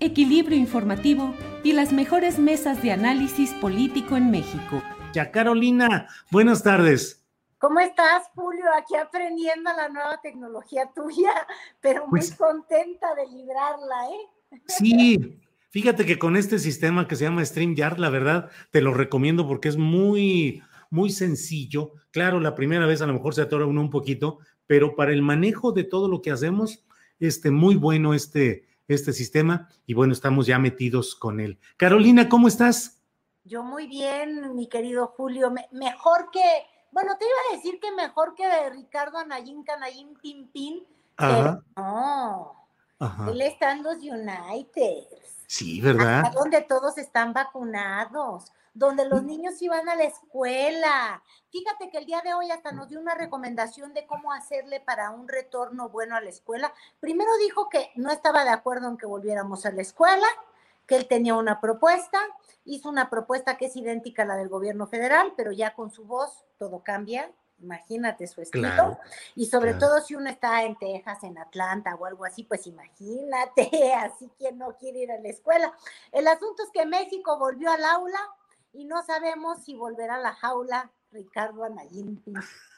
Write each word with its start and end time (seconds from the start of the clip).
equilibrio 0.00 0.56
informativo 0.58 1.34
y 1.62 1.72
las 1.72 1.92
mejores 1.92 2.38
mesas 2.38 2.82
de 2.82 2.92
análisis 2.92 3.52
político 3.54 4.16
en 4.16 4.30
México. 4.30 4.82
Ya 5.12 5.30
Carolina, 5.30 6.08
buenas 6.30 6.62
tardes. 6.62 7.22
¿Cómo 7.58 7.78
estás, 7.80 8.22
Julio? 8.34 8.64
Aquí 8.78 8.96
aprendiendo 8.96 9.70
la 9.76 9.88
nueva 9.90 10.18
tecnología 10.22 10.90
tuya, 10.94 11.30
pero 11.80 12.06
muy 12.06 12.20
Pues- 12.20 12.34
contenta 12.34 13.14
de 13.14 13.26
librarla, 13.26 14.08
¿eh? 14.10 14.58
Sí, 14.66 15.38
fíjate 15.68 16.06
que 16.06 16.18
con 16.18 16.36
este 16.36 16.58
sistema 16.58 17.06
que 17.06 17.16
se 17.16 17.24
llama 17.24 17.44
StreamYard, 17.44 17.98
la 17.98 18.08
verdad, 18.08 18.50
te 18.70 18.80
lo 18.80 18.94
recomiendo 18.94 19.46
porque 19.46 19.68
es 19.68 19.76
muy, 19.76 20.62
muy 20.88 21.10
sencillo. 21.10 21.92
Claro, 22.12 22.40
la 22.40 22.54
primera 22.54 22.86
vez 22.86 23.02
a 23.02 23.06
lo 23.06 23.12
mejor 23.12 23.34
se 23.34 23.42
atora 23.42 23.66
uno 23.66 23.82
un 23.82 23.90
poquito, 23.90 24.38
pero 24.66 24.96
para 24.96 25.12
el 25.12 25.20
manejo 25.20 25.72
de 25.72 25.84
todo 25.84 26.08
lo 26.08 26.22
que 26.22 26.30
hacemos, 26.30 26.84
este, 27.18 27.50
muy 27.50 27.74
bueno 27.76 28.14
este, 28.14 28.64
este 28.94 29.12
sistema 29.12 29.68
y 29.86 29.94
bueno, 29.94 30.12
estamos 30.12 30.46
ya 30.46 30.58
metidos 30.58 31.14
con 31.14 31.40
él. 31.40 31.58
Carolina, 31.76 32.28
¿cómo 32.28 32.48
estás? 32.48 33.00
Yo 33.44 33.62
muy 33.62 33.86
bien, 33.86 34.54
mi 34.54 34.68
querido 34.68 35.06
Julio. 35.16 35.50
Me- 35.50 35.68
mejor 35.72 36.30
que, 36.30 36.42
bueno, 36.92 37.16
te 37.18 37.24
iba 37.24 37.34
a 37.52 37.56
decir 37.56 37.80
que 37.80 37.90
mejor 37.92 38.34
que 38.34 38.44
Ricardo 38.70 39.18
Anayín, 39.18 39.62
Canayín, 39.62 40.14
Pin, 40.52 40.84
pero 41.16 41.62
no, 41.76 42.66
ajá. 42.98 43.30
él 43.30 43.40
está 43.42 43.72
en 43.72 43.82
los 43.82 43.96
United, 43.98 45.04
Sí, 45.46 45.80
¿verdad? 45.80 46.32
donde 46.32 46.60
todos 46.62 46.96
están 46.98 47.32
vacunados, 47.32 48.52
donde 48.80 49.04
los 49.04 49.22
niños 49.22 49.60
iban 49.60 49.90
a 49.90 49.94
la 49.94 50.04
escuela. 50.04 51.22
Fíjate 51.50 51.90
que 51.90 51.98
el 51.98 52.06
día 52.06 52.22
de 52.22 52.32
hoy 52.32 52.50
hasta 52.50 52.72
nos 52.72 52.88
dio 52.88 52.98
una 52.98 53.14
recomendación 53.14 53.92
de 53.92 54.06
cómo 54.06 54.32
hacerle 54.32 54.80
para 54.80 55.10
un 55.10 55.28
retorno 55.28 55.90
bueno 55.90 56.16
a 56.16 56.22
la 56.22 56.30
escuela. 56.30 56.72
Primero 56.98 57.30
dijo 57.36 57.68
que 57.68 57.90
no 57.94 58.10
estaba 58.10 58.42
de 58.42 58.48
acuerdo 58.48 58.88
en 58.88 58.96
que 58.96 59.04
volviéramos 59.04 59.66
a 59.66 59.70
la 59.70 59.82
escuela, 59.82 60.26
que 60.86 60.96
él 60.96 61.06
tenía 61.06 61.34
una 61.34 61.60
propuesta, 61.60 62.20
hizo 62.64 62.88
una 62.88 63.10
propuesta 63.10 63.58
que 63.58 63.66
es 63.66 63.76
idéntica 63.76 64.22
a 64.22 64.26
la 64.26 64.36
del 64.36 64.48
gobierno 64.48 64.86
federal, 64.86 65.34
pero 65.36 65.52
ya 65.52 65.74
con 65.74 65.90
su 65.90 66.06
voz 66.06 66.46
todo 66.58 66.82
cambia. 66.82 67.30
Imagínate 67.58 68.26
su 68.26 68.40
estilo. 68.40 68.66
Claro, 68.66 68.98
y 69.34 69.44
sobre 69.44 69.72
claro. 69.72 69.88
todo 69.88 70.00
si 70.00 70.14
uno 70.14 70.30
está 70.30 70.62
en 70.62 70.78
Texas, 70.78 71.22
en 71.24 71.36
Atlanta 71.36 71.94
o 71.96 72.06
algo 72.06 72.24
así, 72.24 72.44
pues 72.44 72.66
imagínate, 72.66 73.92
así 73.94 74.32
que 74.38 74.52
no 74.52 74.78
quiere 74.78 75.00
ir 75.00 75.12
a 75.12 75.20
la 75.20 75.28
escuela. 75.28 75.70
El 76.12 76.26
asunto 76.28 76.62
es 76.62 76.70
que 76.72 76.86
México 76.86 77.38
volvió 77.38 77.70
al 77.70 77.84
aula 77.84 78.18
y 78.72 78.84
no 78.84 79.02
sabemos 79.04 79.64
si 79.64 79.74
volverá 79.74 80.16
a 80.16 80.20
la 80.20 80.34
jaula 80.34 80.90
Ricardo 81.12 81.64
Anayín. 81.64 82.22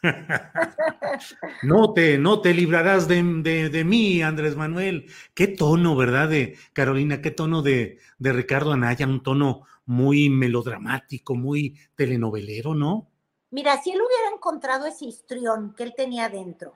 No 1.63 1.93
te, 1.93 2.19
no 2.19 2.41
te 2.41 2.55
librarás 2.55 3.07
de, 3.09 3.23
de- 3.23 3.69
de 3.69 3.85
mí, 3.85 4.23
Andrés 4.23 4.57
Manuel. 4.57 5.07
Qué 5.35 5.49
tono, 5.49 5.95
¿verdad? 5.97 6.29
De 6.29 6.57
Carolina, 6.73 7.21
qué 7.21 7.31
tono 7.31 7.63
de, 7.63 7.99
de 8.19 8.33
Ricardo 8.33 8.73
Anaya, 8.73 9.07
un 9.07 9.23
tono 9.23 9.63
muy 9.87 10.29
melodramático, 10.31 11.35
muy 11.35 11.79
telenovelero, 11.95 12.75
¿no? 12.75 13.09
Mira, 13.51 13.81
si 13.83 13.91
él 13.93 14.01
hubiera 14.01 14.35
encontrado 14.35 14.87
ese 14.87 15.05
histrión 15.07 15.75
que 15.75 15.83
él 15.85 15.95
tenía 15.97 16.29
dentro 16.29 16.75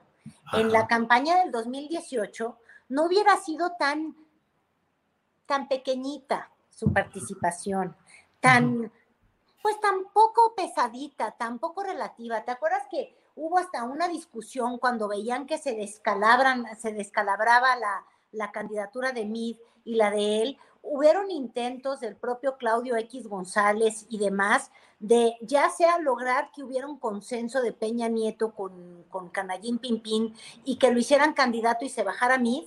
en 0.53 0.71
la 0.71 0.87
campaña 0.87 1.39
del 1.39 1.51
2018, 1.51 2.57
no 2.89 3.05
hubiera 3.05 3.35
sido 3.37 3.71
tan, 3.79 4.15
tan 5.45 5.67
pequeñita 5.67 6.51
su 6.69 6.93
participación, 6.93 7.95
tan, 8.39 8.91
pues 9.61 9.79
tan 9.79 10.05
poco 10.13 10.53
pesadita, 10.55 11.31
tan 11.31 11.59
poco 11.59 11.83
relativa. 11.83 12.43
¿Te 12.43 12.51
acuerdas 12.51 12.83
que 12.89 13.15
hubo 13.35 13.57
hasta 13.57 13.83
una 13.83 14.07
discusión 14.07 14.77
cuando 14.77 15.07
veían 15.07 15.45
que 15.45 15.57
se 15.57 15.75
descalabran, 15.75 16.65
se 16.79 16.93
descalabraba 16.93 17.75
la, 17.75 18.05
la 18.31 18.51
candidatura 18.51 19.11
de 19.11 19.25
Mid 19.25 19.57
y 19.83 19.95
la 19.95 20.11
de 20.11 20.41
él? 20.41 20.57
Hubieron 20.81 21.31
intentos 21.31 21.99
del 21.99 22.15
propio 22.15 22.57
Claudio 22.57 22.95
X 22.95 23.27
González 23.27 24.05
y 24.09 24.19
demás 24.19 24.71
de 24.99 25.37
ya 25.41 25.69
sea 25.69 25.99
lograr 25.99 26.51
que 26.51 26.63
hubiera 26.63 26.87
un 26.87 26.97
consenso 26.97 27.61
de 27.61 27.73
Peña 27.73 28.07
Nieto 28.07 28.53
con, 28.53 29.03
con 29.09 29.29
Canallín 29.29 29.79
Pimpín 29.79 30.33
y 30.63 30.77
que 30.77 30.91
lo 30.91 30.99
hicieran 30.99 31.33
candidato 31.33 31.85
y 31.85 31.89
se 31.89 32.03
bajara 32.03 32.37
Mid, 32.37 32.63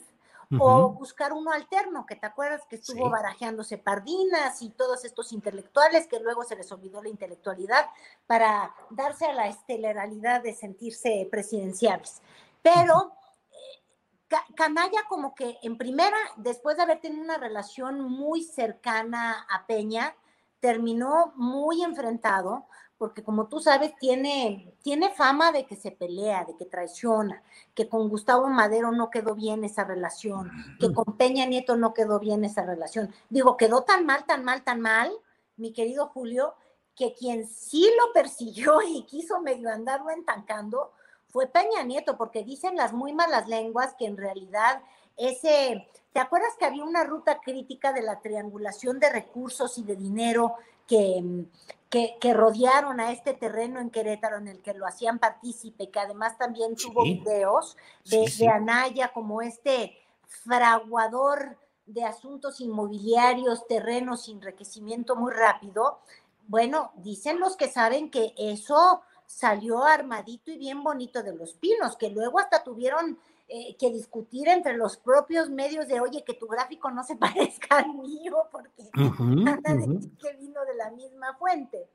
o 0.58 0.86
Ujú. 0.88 0.98
buscar 0.98 1.32
uno 1.32 1.52
alterno, 1.52 2.06
que 2.06 2.16
te 2.16 2.26
acuerdas 2.26 2.62
que 2.68 2.76
estuvo 2.76 3.04
Sí. 3.06 3.10
barajeándose 3.10 3.78
Pardinas 3.78 4.60
y 4.62 4.70
todos 4.70 5.04
estos 5.04 5.32
intelectuales 5.32 6.06
que 6.08 6.18
luego 6.20 6.42
se 6.42 6.56
les 6.56 6.70
olvidó 6.72 7.02
la 7.02 7.08
intelectualidad 7.08 7.88
para 8.26 8.74
darse 8.90 9.26
a 9.26 9.32
la 9.32 9.46
estelaralidad 9.48 10.42
de 10.42 10.52
sentirse 10.54 11.28
presidenciales. 11.30 12.20
Pero 12.62 13.12
eh, 13.52 13.82
Ca- 14.28 14.46
Canalla 14.56 15.02
como 15.08 15.34
que 15.34 15.58
en 15.62 15.76
primera, 15.78 16.16
después 16.36 16.76
de 16.76 16.82
haber 16.84 17.00
tenido 17.00 17.22
una 17.22 17.38
relación 17.38 18.00
muy 18.00 18.42
cercana 18.42 19.46
a 19.50 19.66
Peña, 19.66 20.14
terminó 20.60 21.32
muy 21.36 21.82
enfrentado, 21.82 22.66
porque 23.00 23.24
como 23.24 23.46
tú 23.46 23.60
sabes, 23.60 23.96
tiene, 23.98 24.74
tiene 24.82 25.08
fama 25.08 25.52
de 25.52 25.64
que 25.64 25.74
se 25.74 25.90
pelea, 25.90 26.44
de 26.44 26.54
que 26.54 26.66
traiciona, 26.66 27.42
que 27.74 27.88
con 27.88 28.10
Gustavo 28.10 28.46
Madero 28.48 28.92
no 28.92 29.08
quedó 29.08 29.34
bien 29.34 29.64
esa 29.64 29.84
relación, 29.84 30.50
que 30.78 30.92
con 30.92 31.16
Peña 31.16 31.46
Nieto 31.46 31.76
no 31.76 31.94
quedó 31.94 32.18
bien 32.18 32.44
esa 32.44 32.66
relación. 32.66 33.10
Digo, 33.30 33.56
quedó 33.56 33.84
tan 33.84 34.04
mal, 34.04 34.26
tan 34.26 34.44
mal, 34.44 34.64
tan 34.64 34.82
mal, 34.82 35.10
mi 35.56 35.72
querido 35.72 36.08
Julio, 36.08 36.52
que 36.94 37.14
quien 37.14 37.48
sí 37.48 37.90
lo 37.98 38.12
persiguió 38.12 38.82
y 38.86 39.04
quiso 39.04 39.40
medio 39.40 39.70
andarlo 39.70 40.10
entancando 40.10 40.92
fue 41.28 41.46
Peña 41.46 41.82
Nieto, 41.82 42.18
porque 42.18 42.44
dicen 42.44 42.76
las 42.76 42.92
muy 42.92 43.14
malas 43.14 43.48
lenguas 43.48 43.94
que 43.98 44.04
en 44.04 44.18
realidad 44.18 44.82
ese, 45.16 45.88
¿te 46.12 46.20
acuerdas 46.20 46.52
que 46.58 46.66
había 46.66 46.84
una 46.84 47.04
ruta 47.04 47.40
crítica 47.40 47.94
de 47.94 48.02
la 48.02 48.20
triangulación 48.20 49.00
de 49.00 49.08
recursos 49.08 49.78
y 49.78 49.84
de 49.84 49.96
dinero 49.96 50.56
que, 50.86 51.46
que, 51.90 52.16
que 52.20 52.32
rodearon 52.32 53.00
a 53.00 53.10
este 53.12 53.34
terreno 53.34 53.80
en 53.80 53.90
Querétaro 53.90 54.38
en 54.38 54.48
el 54.48 54.62
que 54.62 54.74
lo 54.74 54.86
hacían 54.86 55.18
partícipe, 55.18 55.90
que 55.90 55.98
además 55.98 56.38
también 56.38 56.76
tuvo 56.76 57.02
Sí. 57.02 57.14
videos 57.18 57.76
de, 58.04 58.26
Sí, 58.26 58.26
sí. 58.28 58.44
de 58.44 58.50
Anaya 58.50 59.12
como 59.12 59.42
este 59.42 59.98
fraguador 60.26 61.58
de 61.86 62.04
asuntos 62.04 62.60
inmobiliarios, 62.60 63.66
terrenos 63.66 64.28
enriquecimiento 64.28 65.16
muy 65.16 65.32
rápido? 65.32 65.98
Bueno, 66.46 66.92
dicen 66.96 67.40
los 67.40 67.56
que 67.56 67.68
saben 67.68 68.10
que 68.10 68.34
eso 68.38 69.02
salió 69.26 69.84
armadito 69.84 70.50
y 70.52 70.58
bien 70.58 70.82
bonito 70.84 71.22
de 71.22 71.34
los 71.34 71.54
pinos, 71.54 71.96
que 71.96 72.10
luego 72.10 72.38
hasta 72.38 72.62
tuvieron 72.62 73.18
eh, 73.50 73.76
que 73.78 73.90
discutir 73.90 74.48
entre 74.48 74.76
los 74.76 74.96
propios 74.96 75.50
medios 75.50 75.88
de, 75.88 76.00
oye, 76.00 76.22
que 76.24 76.34
tu 76.34 76.46
gráfico 76.46 76.90
no 76.90 77.02
se 77.04 77.16
parezca 77.16 77.78
al 77.78 77.94
mío, 77.94 78.36
porque 78.52 78.84
Ujú, 78.96 79.44
van 79.44 79.60
a 79.66 79.74
ujú. 79.74 79.92
decir 79.94 80.10
que 80.22 80.36
vino 80.40 80.64
de 80.64 80.74
la 80.76 80.90
misma 80.92 81.36
fuente. 81.38 81.88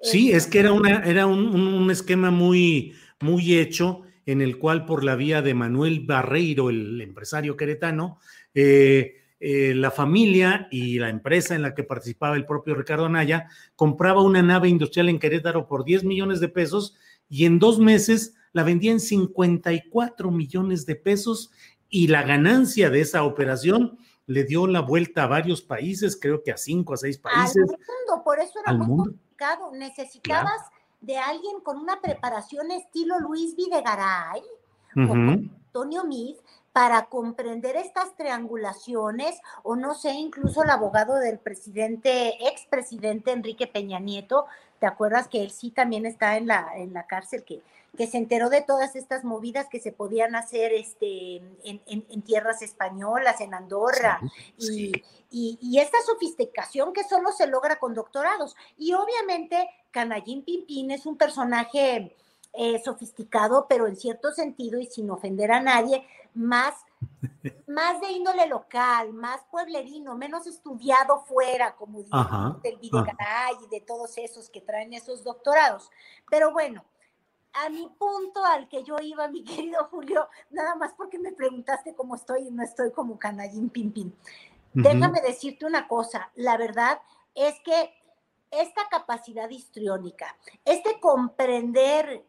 Sí, 0.00 0.30
Eh, 0.30 0.36
es 0.36 0.46
que 0.46 0.58
era, 0.60 0.72
una, 0.72 1.00
era 1.04 1.26
un, 1.26 1.46
un- 1.48 1.74
un 1.74 1.90
esquema 1.90 2.30
muy, 2.30 2.94
muy 3.20 3.56
hecho 3.58 4.02
en 4.26 4.40
el 4.42 4.58
cual 4.58 4.84
por 4.84 5.04
la 5.04 5.14
vía 5.16 5.40
de 5.40 5.54
Manuel 5.54 6.00
Barreiro, 6.04 6.68
el 6.70 7.00
empresario 7.00 7.56
queretano, 7.56 8.18
eh, 8.54 9.14
eh, 9.38 9.74
la 9.74 9.90
familia 9.90 10.66
y 10.70 10.98
la 10.98 11.10
empresa 11.10 11.54
en 11.54 11.62
la 11.62 11.74
que 11.74 11.84
participaba 11.84 12.36
el 12.36 12.46
propio 12.46 12.74
Ricardo 12.74 13.04
Anaya 13.06 13.48
compraba 13.76 14.22
una 14.22 14.42
nave 14.42 14.68
industrial 14.68 15.08
en 15.10 15.18
Querétaro 15.18 15.68
por 15.68 15.84
10 15.84 16.04
millones 16.04 16.40
de 16.40 16.48
pesos 16.48 16.96
y 17.28 17.44
en 17.44 17.58
dos 17.58 17.78
meses 17.78 18.34
la 18.56 18.62
vendía 18.62 18.90
en 18.90 19.00
54 19.00 20.30
millones 20.30 20.86
de 20.86 20.96
pesos 20.96 21.50
y 21.90 22.06
la 22.06 22.22
ganancia 22.22 22.88
de 22.88 23.02
esa 23.02 23.22
operación 23.22 23.98
le 24.24 24.44
dio 24.44 24.66
la 24.66 24.80
vuelta 24.80 25.24
a 25.24 25.26
varios 25.26 25.60
países, 25.60 26.18
creo 26.18 26.42
que 26.42 26.52
a 26.52 26.56
cinco, 26.56 26.94
a 26.94 26.96
seis 26.96 27.18
países. 27.18 27.58
Al 27.58 27.76
mundo, 27.76 28.24
por 28.24 28.38
eso 28.38 28.58
era 28.58 28.72
muy 28.72 28.96
complicado. 28.96 29.72
Necesitabas 29.74 30.62
de 31.02 31.18
alguien 31.18 31.60
con 31.60 31.76
una 31.76 32.00
preparación 32.00 32.70
estilo 32.70 33.20
Luis 33.20 33.54
Videgaray 33.56 34.40
o 35.06 35.12
Antonio 35.12 36.04
Meade 36.04 36.38
para 36.72 37.10
comprender 37.10 37.76
estas 37.76 38.16
triangulaciones, 38.16 39.38
o 39.64 39.76
no 39.76 39.94
sé, 39.94 40.12
incluso 40.12 40.62
el 40.62 40.70
abogado 40.70 41.16
del 41.16 41.38
presidente, 41.38 42.48
expresidente 42.48 43.32
Enrique 43.32 43.66
Peña 43.66 43.98
Nieto, 43.98 44.46
¿te 44.78 44.86
acuerdas 44.86 45.28
que 45.28 45.42
él 45.42 45.50
sí 45.50 45.70
también 45.70 46.06
está 46.06 46.38
en 46.38 46.46
la, 46.46 46.68
en 46.74 46.94
la 46.94 47.06
cárcel, 47.06 47.44
que, 47.44 47.62
que 47.96 48.06
se 48.06 48.18
enteró 48.18 48.50
de 48.50 48.62
todas 48.62 48.94
estas 48.96 49.24
movidas 49.24 49.68
que 49.68 49.80
se 49.80 49.92
podían 49.92 50.34
hacer 50.36 50.72
este, 50.72 51.42
en, 51.64 52.22
tierras 52.22 52.62
españolas, 52.62 53.40
en 53.40 53.54
Andorra, 53.54 54.20
Y, 54.58 55.58
y, 55.60 55.78
esta 55.80 55.98
sofisticación 56.06 56.92
que 56.92 57.04
solo 57.04 57.32
se 57.32 57.46
logra 57.46 57.78
con 57.78 57.94
doctorados. 57.94 58.54
Y 58.76 58.94
obviamente 58.94 59.68
Canallín 59.90 60.44
Pimpín 60.44 60.90
es 60.90 61.04
un 61.04 61.16
personaje 61.16 62.14
eh, 62.58 62.80
sofisticado, 62.82 63.66
pero 63.68 63.86
en 63.86 63.96
cierto 63.96 64.32
sentido 64.32 64.80
y 64.80 64.86
sin 64.86 65.10
ofender 65.10 65.52
a 65.52 65.60
nadie, 65.60 66.06
más, 66.32 66.74
más 67.66 68.00
de 68.00 68.12
índole 68.12 68.46
local, 68.46 69.12
más 69.12 69.42
pueblerino, 69.50 70.16
menos 70.16 70.46
estudiado 70.46 71.20
fuera, 71.20 71.76
como 71.76 71.98
dice 71.98 72.16
del 72.62 72.78
Videgaray 72.78 73.56
y 73.62 73.68
de 73.68 73.82
todos 73.82 74.16
esos 74.16 74.48
que 74.48 74.62
traen 74.62 74.94
esos 74.94 75.22
doctorados. 75.22 75.90
Pero 76.30 76.50
bueno, 76.52 76.82
a 77.64 77.68
mi 77.68 77.88
punto 77.98 78.44
al 78.44 78.68
que 78.68 78.84
yo 78.84 78.96
iba, 79.00 79.28
mi 79.28 79.44
querido 79.44 79.84
Julio, 79.90 80.28
nada 80.50 80.74
más 80.74 80.92
porque 80.94 81.18
me 81.18 81.32
preguntaste 81.32 81.94
cómo 81.94 82.14
estoy 82.14 82.48
y 82.48 82.50
no 82.50 82.62
estoy 82.62 82.92
como 82.92 83.18
canallín 83.18 83.70
pim 83.70 83.92
Déjame 84.74 85.22
decirte 85.22 85.64
una 85.64 85.88
cosa, 85.88 86.30
la 86.34 86.58
verdad 86.58 87.00
es 87.34 87.58
que 87.60 87.94
esta 88.50 88.82
capacidad 88.90 89.48
histriónica, 89.48 90.36
este 90.66 91.00
comprender 91.00 92.24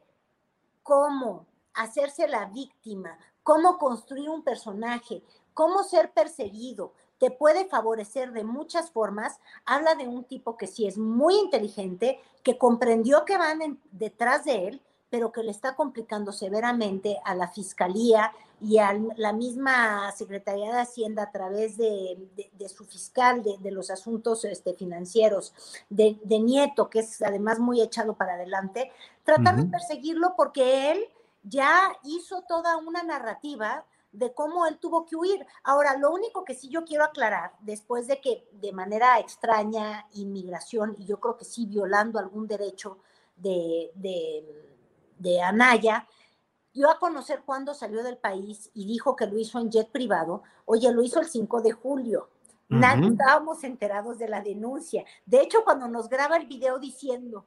cómo 0.81 1.45
hacerse 1.74 2.27
la 2.29 2.45
víctima, 2.45 3.18
cómo 3.44 3.77
construir 3.77 4.29
un 4.29 4.44
personaje, 4.44 5.24
cómo 5.53 5.83
ser 5.83 6.13
perseguido, 6.13 6.94
te 7.18 7.31
puede 7.31 7.65
favorecer 7.65 8.31
de 8.31 8.44
muchas 8.44 8.91
formas. 8.91 9.39
Habla 9.65 9.95
de 9.95 10.07
un 10.07 10.24
tipo 10.24 10.56
que 10.56 10.68
sí 10.68 10.88
es 10.88 10.97
muy 10.97 11.35
inteligente, 11.35 12.19
que 12.44 12.57
comprendió 12.57 13.25
que 13.25 13.38
van 13.38 13.79
detrás 13.91 14.45
de 14.45 14.68
él, 14.68 14.81
pero 15.09 15.31
que 15.31 15.44
le 15.44 15.51
está 15.51 15.75
complicando 15.75 16.31
severamente 16.31 17.19
a 17.24 17.36
la 17.36 17.48
fiscalía 17.48 18.31
y 18.59 18.80
a 18.80 18.94
la 19.15 19.33
misma 19.33 20.12
Secretaría 20.12 20.74
de 20.74 20.81
Hacienda 20.81 21.24
a 21.24 21.31
través 21.31 21.77
de, 21.77 22.18
su 22.75 22.86
fiscal 22.86 23.44
de, 23.44 23.71
los 23.71 23.89
asuntos 23.92 24.44
este, 24.45 24.74
financieros, 24.74 25.54
de, 25.89 26.18
Nieto, 26.39 26.89
que 26.89 27.00
es 27.00 27.21
además 27.21 27.59
muy 27.59 27.81
echado 27.81 28.15
para 28.15 28.33
adelante, 28.33 28.92
tratar 29.24 29.56
de 29.57 29.65
perseguirlo 29.65 30.33
porque 30.36 30.92
él 30.92 31.06
ya 31.44 31.98
hizo 32.03 32.42
toda 32.48 32.77
una 32.77 33.03
narrativa 33.03 33.86
de 34.12 34.33
cómo 34.33 34.65
él 34.65 34.77
tuvo 34.80 35.06
que 35.06 35.15
huir. 35.15 35.45
Ahora, 35.63 35.95
lo 35.98 36.12
único 36.12 36.44
que 36.44 36.56
sí 36.56 36.69
yo 36.69 36.83
quiero 36.83 37.03
aclarar, 37.03 37.51
después 37.60 38.07
de 38.07 38.19
que 38.19 38.48
de 38.53 38.71
manera 38.71 39.19
extraña 39.19 40.07
inmigración, 40.13 40.95
y 40.98 41.06
yo 41.06 41.19
creo 41.19 41.38
que 41.38 41.45
sí 41.45 41.65
violando 41.65 42.18
algún 42.18 42.48
derecho 42.48 42.98
de, 43.36 43.92
de, 45.19 45.42
Anaya, 45.42 46.08
dio 46.74 46.90
a 46.90 47.00
conocer 47.00 47.44
cuándo 47.46 47.74
salió 47.74 48.04
del 48.04 48.18
país 48.18 48.69
y 48.74 48.86
dijo 48.86 49.16
que 49.16 49.25
lo 49.25 49.38
hizo 49.38 49.60
en 49.60 49.72
jet 49.72 49.90
privado. 49.90 50.44
Oye, 50.66 50.92
lo 50.92 51.02
hizo 51.02 51.19
el 51.19 51.28
5 51.28 51.62
de 51.62 51.72
julio. 51.72 52.30
Nadie 52.69 53.08
estábamos 53.08 53.64
enterados 53.64 54.19
de 54.19 54.28
la 54.28 54.42
denuncia. 54.42 55.06
De 55.25 55.42
hecho, 55.42 55.64
cuando 55.64 55.88
nos 55.88 56.10
graba 56.10 56.36
el 56.36 56.48
video 56.48 56.80
diciendo, 56.80 57.46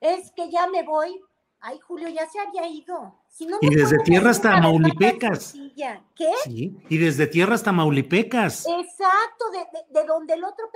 es 0.00 0.30
que 0.32 0.50
ya 0.50 0.68
me 0.68 0.84
voy. 0.84 1.20
Ay, 1.60 1.80
Julio, 1.80 2.08
ya 2.08 2.28
se 2.28 2.38
había 2.38 2.66
ido. 2.68 3.14
Y 3.38 3.74
desde 3.74 3.98
tierra 4.00 4.30
hasta 4.30 4.60
Maulipecas. 4.60 5.54
¿Qué? 6.14 6.32
Sí, 6.44 6.76
y 6.88 6.98
desde 6.98 7.26
tierra 7.26 7.54
hasta 7.54 7.72
Maulipecas. 7.72 8.66
Exacto, 8.66 9.44
de, 9.90 10.04
donde 10.04 10.34
el 10.34 10.44
otro 10.44 10.70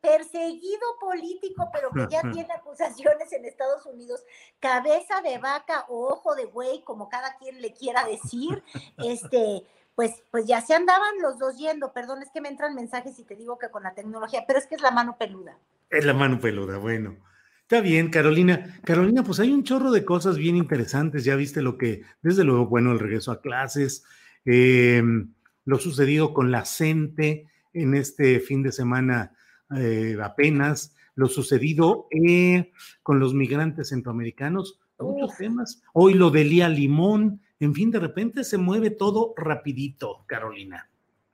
perseguido 0.00 0.80
político, 1.00 1.68
pero 1.72 1.90
que 1.90 2.06
ya 2.10 2.22
tiene 2.32 2.52
acusaciones 2.52 3.32
en 3.32 3.44
Estados 3.44 3.84
Unidos, 3.86 4.24
cabeza 4.58 5.20
de 5.22 5.38
vaca 5.38 5.84
o 5.88 6.08
ojo 6.08 6.34
de 6.34 6.46
buey, 6.46 6.82
como 6.82 7.08
cada 7.08 7.36
quien 7.36 7.60
le 7.60 7.72
quiera 7.72 8.04
decir, 8.04 8.62
este, 8.98 9.64
pues, 9.94 10.22
pues 10.30 10.46
ya 10.46 10.62
se 10.62 10.74
andaban 10.74 11.20
los 11.20 11.38
dos 11.38 11.58
yendo. 11.58 11.92
Perdón, 11.92 12.22
es 12.22 12.30
que 12.30 12.40
me 12.40 12.48
entran 12.48 12.74
mensajes 12.74 13.18
y 13.18 13.24
te 13.24 13.36
digo 13.36 13.58
que 13.58 13.70
con 13.70 13.82
la 13.82 13.94
tecnología, 13.94 14.44
pero 14.46 14.58
es 14.58 14.66
que 14.66 14.76
es 14.76 14.82
la 14.82 14.90
mano 14.90 15.16
peluda. 15.18 15.58
Es 15.90 16.04
la 16.04 16.14
mano 16.14 16.40
peluda, 16.40 16.78
bueno. 16.78 17.16
Está 17.70 17.82
bien, 17.82 18.10
Carolina. 18.10 18.80
Carolina, 18.82 19.22
pues 19.22 19.38
hay 19.38 19.52
un 19.52 19.62
chorro 19.62 19.92
de 19.92 20.04
cosas 20.04 20.36
bien 20.36 20.56
interesantes. 20.56 21.22
Ya 21.22 21.36
viste 21.36 21.62
lo 21.62 21.78
que, 21.78 22.02
desde 22.20 22.42
luego, 22.42 22.66
bueno, 22.66 22.90
el 22.90 22.98
regreso 22.98 23.30
a 23.30 23.40
clases, 23.40 24.02
em, 24.44 25.32
lo 25.64 25.78
sucedido 25.78 26.34
con 26.34 26.50
la 26.50 26.64
CENTE 26.64 27.46
en 27.72 27.94
este 27.94 28.40
fin 28.40 28.64
de 28.64 28.72
semana 28.72 29.36
eh, 29.76 30.18
apenas, 30.20 30.96
lo 31.14 31.28
sucedido 31.28 32.08
eh, 32.10 32.72
con 33.04 33.20
los 33.20 33.34
migrantes 33.34 33.90
centroamericanos, 33.90 34.80
muchos 34.98 35.36
temas. 35.36 35.80
Hoy 35.92 36.14
lo 36.14 36.30
de 36.30 36.42
Lía 36.42 36.68
Limón, 36.68 37.40
en 37.60 37.72
fin, 37.72 37.92
de 37.92 38.00
repente 38.00 38.42
se 38.42 38.58
mueve 38.58 38.90
todo 38.90 39.32
rapidito, 39.36 40.24
Carolina. 40.26 40.89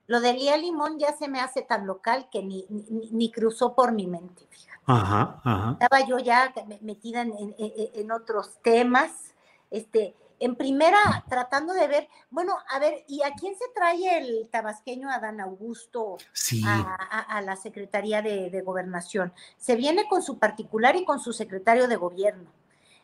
Lo 0.06 0.20
de 0.20 0.34
Lía 0.34 0.56
Limón 0.56 0.98
ya 0.98 1.16
se 1.16 1.28
me 1.28 1.40
hace 1.40 1.62
tan 1.62 1.86
local 1.86 2.28
que 2.30 2.42
ni, 2.42 2.66
ni 3.10 3.30
cruzó 3.30 3.74
por 3.74 3.92
mi 3.92 4.06
mente, 4.06 4.46
fíjate. 4.48 4.76
Ajá, 4.86 5.40
ajá. 5.42 5.72
Estaba 5.72 6.06
yo 6.06 6.18
ya 6.18 6.54
metida 6.80 7.22
en, 7.22 8.12
otros 8.12 8.58
temas. 8.62 9.34
Este, 9.70 10.14
en 10.38 10.54
primera, 10.54 11.24
tratando 11.28 11.72
de 11.72 11.88
ver, 11.88 12.08
bueno, 12.30 12.56
a 12.68 12.78
ver, 12.78 13.04
¿y 13.08 13.22
a 13.22 13.32
quién 13.32 13.56
se 13.56 13.64
trae 13.74 14.18
el 14.18 14.48
tabasqueño 14.48 15.10
Adán 15.10 15.40
Augusto 15.40 16.18
a, 16.64 17.40
la 17.42 17.56
Secretaría 17.56 18.22
de, 18.22 18.62
Gobernación? 18.62 19.32
Se 19.56 19.74
viene 19.74 20.06
con 20.08 20.22
su 20.22 20.38
particular 20.38 20.94
y 20.94 21.04
con 21.04 21.18
su 21.18 21.32
secretario 21.32 21.88
de 21.88 21.96
gobierno. 21.96 22.48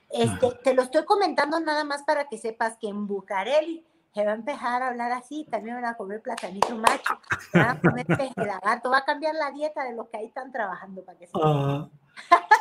Este, 0.08 0.52
te 0.62 0.74
lo 0.74 0.82
estoy 0.82 1.04
comentando 1.04 1.58
nada 1.58 1.84
más 1.84 2.02
para 2.04 2.28
que 2.28 2.38
sepas 2.38 2.76
que 2.76 2.88
en 2.88 3.06
Bucareli 3.06 3.84
se 4.14 4.24
va 4.24 4.32
a 4.32 4.34
empezar 4.34 4.82
a 4.82 4.88
hablar 4.88 5.12
así, 5.12 5.46
también 5.50 5.76
van 5.76 5.86
a 5.86 5.96
comer 5.96 6.20
platanito 6.20 6.76
macho, 6.76 7.18
van 7.54 7.70
a 7.70 7.80
comer 7.80 8.06
lagarto, 8.36 8.90
va 8.90 8.98
a 8.98 9.04
cambiar 9.04 9.34
la 9.34 9.50
dieta 9.50 9.84
de 9.84 9.94
los 9.94 10.08
que 10.08 10.18
ahí 10.18 10.26
están 10.26 10.52
trabajando 10.52 11.02
para 11.04 11.18
que 11.18 11.26
se 11.26 11.32
ah, 11.42 11.88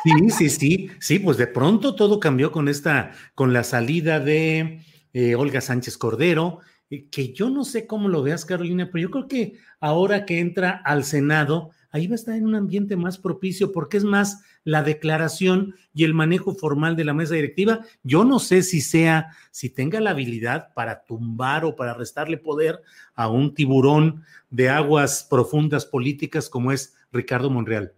Sí, 0.02 0.30
sí, 0.30 0.50
sí, 0.50 0.90
sí, 0.98 1.18
pues 1.18 1.36
de 1.36 1.46
pronto 1.46 1.94
todo 1.94 2.18
cambió 2.18 2.52
con 2.52 2.68
esta, 2.68 3.12
con 3.34 3.52
la 3.52 3.64
salida 3.64 4.18
de 4.18 4.80
eh, 5.12 5.34
Olga 5.34 5.60
Sánchez 5.60 5.98
Cordero, 5.98 6.60
eh, 6.88 7.08
que 7.10 7.32
yo 7.34 7.50
no 7.50 7.64
sé 7.64 7.86
cómo 7.86 8.08
lo 8.08 8.22
veas, 8.22 8.46
Carolina, 8.46 8.88
pero 8.90 9.02
yo 9.02 9.10
creo 9.10 9.28
que 9.28 9.58
ahora 9.78 10.24
que 10.24 10.40
entra 10.40 10.80
al 10.84 11.04
Senado, 11.04 11.70
ahí 11.90 12.06
va 12.06 12.14
a 12.14 12.16
estar 12.16 12.34
en 12.34 12.46
un 12.46 12.54
ambiente 12.54 12.96
más 12.96 13.18
propicio 13.18 13.72
porque 13.72 13.98
es 13.98 14.04
más 14.04 14.42
la 14.64 14.82
declaración 14.82 15.74
y 15.94 16.04
el 16.04 16.14
manejo 16.14 16.54
formal 16.54 16.96
de 16.96 17.04
la 17.04 17.14
mesa 17.14 17.34
directiva. 17.34 17.80
Yo 18.02 18.24
no 18.24 18.38
sé 18.38 18.62
si 18.62 18.80
sea, 18.80 19.36
si 19.50 19.70
tenga 19.70 20.00
la 20.00 20.10
habilidad 20.10 20.72
para 20.74 21.04
tumbar 21.04 21.64
o 21.64 21.76
para 21.76 21.94
restarle 21.94 22.38
poder 22.38 22.82
a 23.14 23.28
un 23.28 23.54
tiburón 23.54 24.24
de 24.50 24.70
aguas 24.70 25.26
profundas 25.28 25.86
políticas 25.86 26.48
como 26.48 26.72
es 26.72 26.94
Ricardo 27.12 27.50
Monreal. 27.50 27.94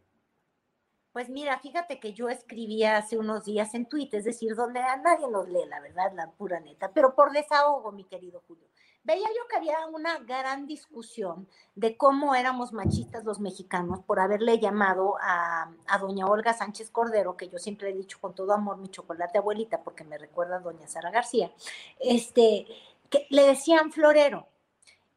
Pues 1.12 1.28
mira, 1.28 1.60
fíjate 1.60 2.00
que 2.00 2.12
yo 2.12 2.28
escribí 2.28 2.82
hace 2.82 3.16
unos 3.16 3.44
días 3.44 3.72
en 3.74 3.86
Twitter, 3.86 4.18
es 4.18 4.24
decir, 4.24 4.56
donde 4.56 4.80
a 4.80 4.96
nadie 4.96 5.28
nos 5.30 5.48
lee, 5.48 5.60
la 5.68 5.80
verdad, 5.80 6.12
la 6.16 6.32
pura 6.32 6.58
neta, 6.58 6.92
pero 6.92 7.14
por 7.14 7.30
desahogo, 7.30 7.92
mi 7.92 8.02
querido 8.02 8.42
Julio 8.48 8.66
veía 9.04 9.28
yo 9.28 9.46
que 9.48 9.56
había 9.56 9.86
una 9.86 10.18
gran 10.20 10.66
discusión 10.66 11.46
de 11.74 11.96
cómo 11.96 12.34
éramos 12.34 12.72
machistas 12.72 13.24
los 13.24 13.38
mexicanos 13.38 14.00
por 14.00 14.18
haberle 14.18 14.58
llamado 14.58 15.16
a, 15.20 15.70
doña 16.00 16.26
Olga 16.26 16.54
Sánchez 16.54 16.90
Cordero, 16.90 17.36
que 17.36 17.48
yo 17.48 17.58
siempre 17.58 17.90
he 17.90 17.94
dicho 17.94 18.18
con 18.20 18.34
todo 18.34 18.52
amor 18.52 18.78
mi 18.78 18.88
chocolate 18.88 19.38
abuelita, 19.38 19.82
porque 19.82 20.04
me 20.04 20.18
recuerda 20.18 20.56
a 20.56 20.60
doña 20.60 20.88
Sara 20.88 21.10
García, 21.10 21.52
este, 22.00 22.66
que 23.10 23.26
le 23.30 23.46
decían 23.46 23.92
florero. 23.92 24.48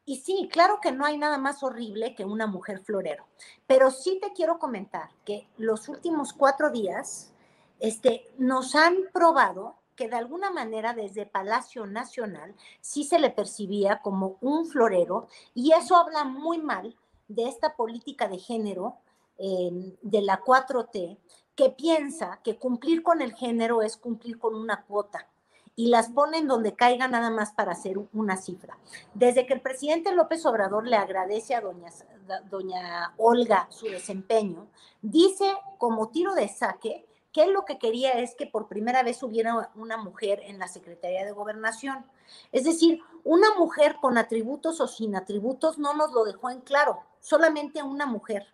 Y 0.05 0.17
sí, 0.17 0.47
claro 0.51 0.79
que 0.81 0.91
no 0.91 1.05
hay 1.05 1.17
nada 1.17 1.37
más 1.37 1.63
horrible 1.63 2.15
que 2.15 2.23
una 2.23 2.47
mujer 2.47 2.79
florero, 2.79 3.25
pero 3.65 3.91
sí 3.91 4.19
te 4.21 4.31
quiero 4.31 4.57
comentar 4.59 5.09
que 5.25 5.47
los 5.57 5.89
últimos 5.89 6.31
cuatro 6.31 6.69
días 6.69 7.33
este, 7.79 8.29
nos 8.37 8.75
han 8.75 8.95
probado 9.13 9.75
que 9.97 10.07
de 10.07 10.15
alguna 10.15 10.51
manera 10.51 10.93
desde 10.93 11.25
Palacio 11.25 11.85
Nacional 11.85 12.55
sí 12.79 13.03
se 13.03 13.19
le 13.19 13.31
percibía 13.31 14.01
como 14.01 14.37
un 14.39 14.65
florero 14.65 15.27
y 15.53 15.73
eso 15.73 15.97
habla 15.97 16.23
muy 16.23 16.59
mal 16.59 16.95
de 17.27 17.49
esta 17.49 17.75
política 17.75 18.29
de 18.29 18.37
género 18.37 18.95
eh, 19.37 19.97
de 20.01 20.21
la 20.21 20.41
4T 20.41 21.17
que 21.55 21.69
piensa 21.71 22.39
que 22.43 22.57
cumplir 22.57 23.03
con 23.03 23.21
el 23.21 23.33
género 23.33 23.81
es 23.81 23.97
cumplir 23.97 24.37
con 24.37 24.55
una 24.55 24.83
cuota 24.83 25.27
y 25.75 25.89
las 25.89 26.09
ponen 26.09 26.47
donde 26.47 26.75
caiga 26.75 27.07
nada 27.07 27.29
más 27.29 27.51
para 27.51 27.73
hacer 27.73 27.99
una 28.13 28.37
cifra. 28.37 28.77
Desde 29.13 29.45
que 29.45 29.53
el 29.53 29.61
presidente 29.61 30.11
López 30.11 30.43
Obrador 30.45 30.87
le 30.87 30.95
agradece 30.95 31.53
a 31.53 31.61
doña, 31.61 31.89
doña 32.49 33.13
Olga 33.17 33.67
su 33.69 33.85
desempeño, 33.85 34.67
dice 35.01 35.53
como 35.77 36.09
tiro 36.09 36.33
de 36.33 36.47
saque 36.47 37.06
que 37.37 37.43
él 37.43 37.53
lo 37.53 37.65
que 37.65 37.77
quería 37.77 38.13
es 38.13 38.33
que 38.33 38.47
por 38.47 38.67
primera 38.67 39.03
vez 39.03 39.21
hubiera 39.21 39.69
una 39.75 39.95
mujer 39.97 40.41
en 40.45 40.57
la 40.57 40.67
Secretaría 40.67 41.23
de 41.23 41.31
Gobernación. 41.33 42.03
Es 42.51 42.63
decir, 42.63 42.99
una 43.23 43.53
mujer 43.59 43.97
con 44.01 44.17
atributos 44.17 44.81
o 44.81 44.87
sin 44.87 45.15
atributos 45.15 45.77
no 45.77 45.93
nos 45.93 46.11
lo 46.13 46.25
dejó 46.25 46.49
en 46.49 46.61
claro, 46.61 46.99
solamente 47.19 47.83
una 47.83 48.07
mujer 48.07 48.47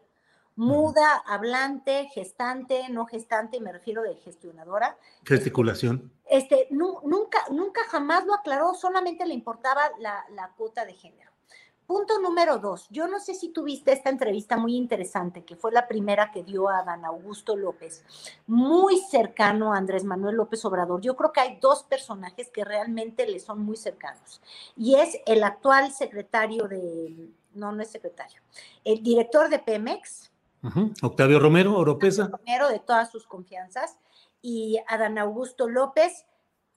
muda, 0.58 1.24
hablante, 1.26 2.10
gestante, 2.14 2.90
no 2.90 3.06
gestante, 3.06 3.62
me 3.62 3.72
refiero 3.72 4.02
de 4.02 4.16
gestionadora. 4.16 4.98
Gesticulación. 5.24 6.12
Este, 6.26 6.68
nunca, 6.70 7.40
nunca 7.52 7.86
jamás 7.86 8.26
lo 8.26 8.34
aclaró, 8.34 8.74
solamente 8.74 9.26
le 9.26 9.34
importaba 9.34 9.82
la, 10.00 10.26
la 10.32 10.52
cuota 10.58 10.84
de 10.84 10.94
género. 10.94 11.33
Punto 11.86 12.18
número 12.20 12.60
dos, 12.60 12.88
yo 12.90 13.08
no 13.08 13.20
sé 13.20 13.34
si 13.34 13.50
tuviste 13.50 13.92
esta 13.92 14.10
entrevista 14.10 14.56
muy 14.56 14.76
interesante, 14.76 15.44
que 15.44 15.58
fue 15.58 15.72
la 15.72 15.88
primera 15.88 16.32
que 16.32 16.42
dio 16.42 16.70
a 16.70 16.82
Dan 16.84 17.04
Augusto 17.04 17.58
López, 17.58 18.06
muy 18.48 19.00
cercano 19.00 19.74
a 19.74 19.78
Andrés 19.78 20.06
Manuel 20.06 20.38
López 20.38 20.64
Obrador. 20.64 21.02
Yo 21.02 21.18
creo 21.18 21.34
que 21.34 21.42
hay 21.42 21.58
dos 21.60 21.84
personajes 21.84 22.50
que 22.50 22.64
realmente 22.64 23.28
le 23.28 23.40
son 23.40 23.60
muy 23.66 23.76
cercanos, 23.76 24.42
y 24.78 24.96
es 24.96 25.20
el 25.26 25.44
actual 25.44 25.92
secretario 25.92 26.70
de, 26.70 27.30
no, 27.54 27.74
no 27.74 27.82
es 27.84 27.90
secretario, 27.90 28.42
el 28.86 29.04
director 29.04 29.50
de 29.50 29.60
Pemex, 29.60 30.32
Octavio 31.02 31.40
Romero, 31.40 31.78
Oropesa. 31.78 32.28
Romero, 32.28 32.70
de 32.70 32.80
todas 32.80 33.12
sus 33.12 33.28
confianzas, 33.28 33.98
y 34.42 34.80
Adán 34.88 35.18
Augusto 35.18 35.68
López, 35.68 36.26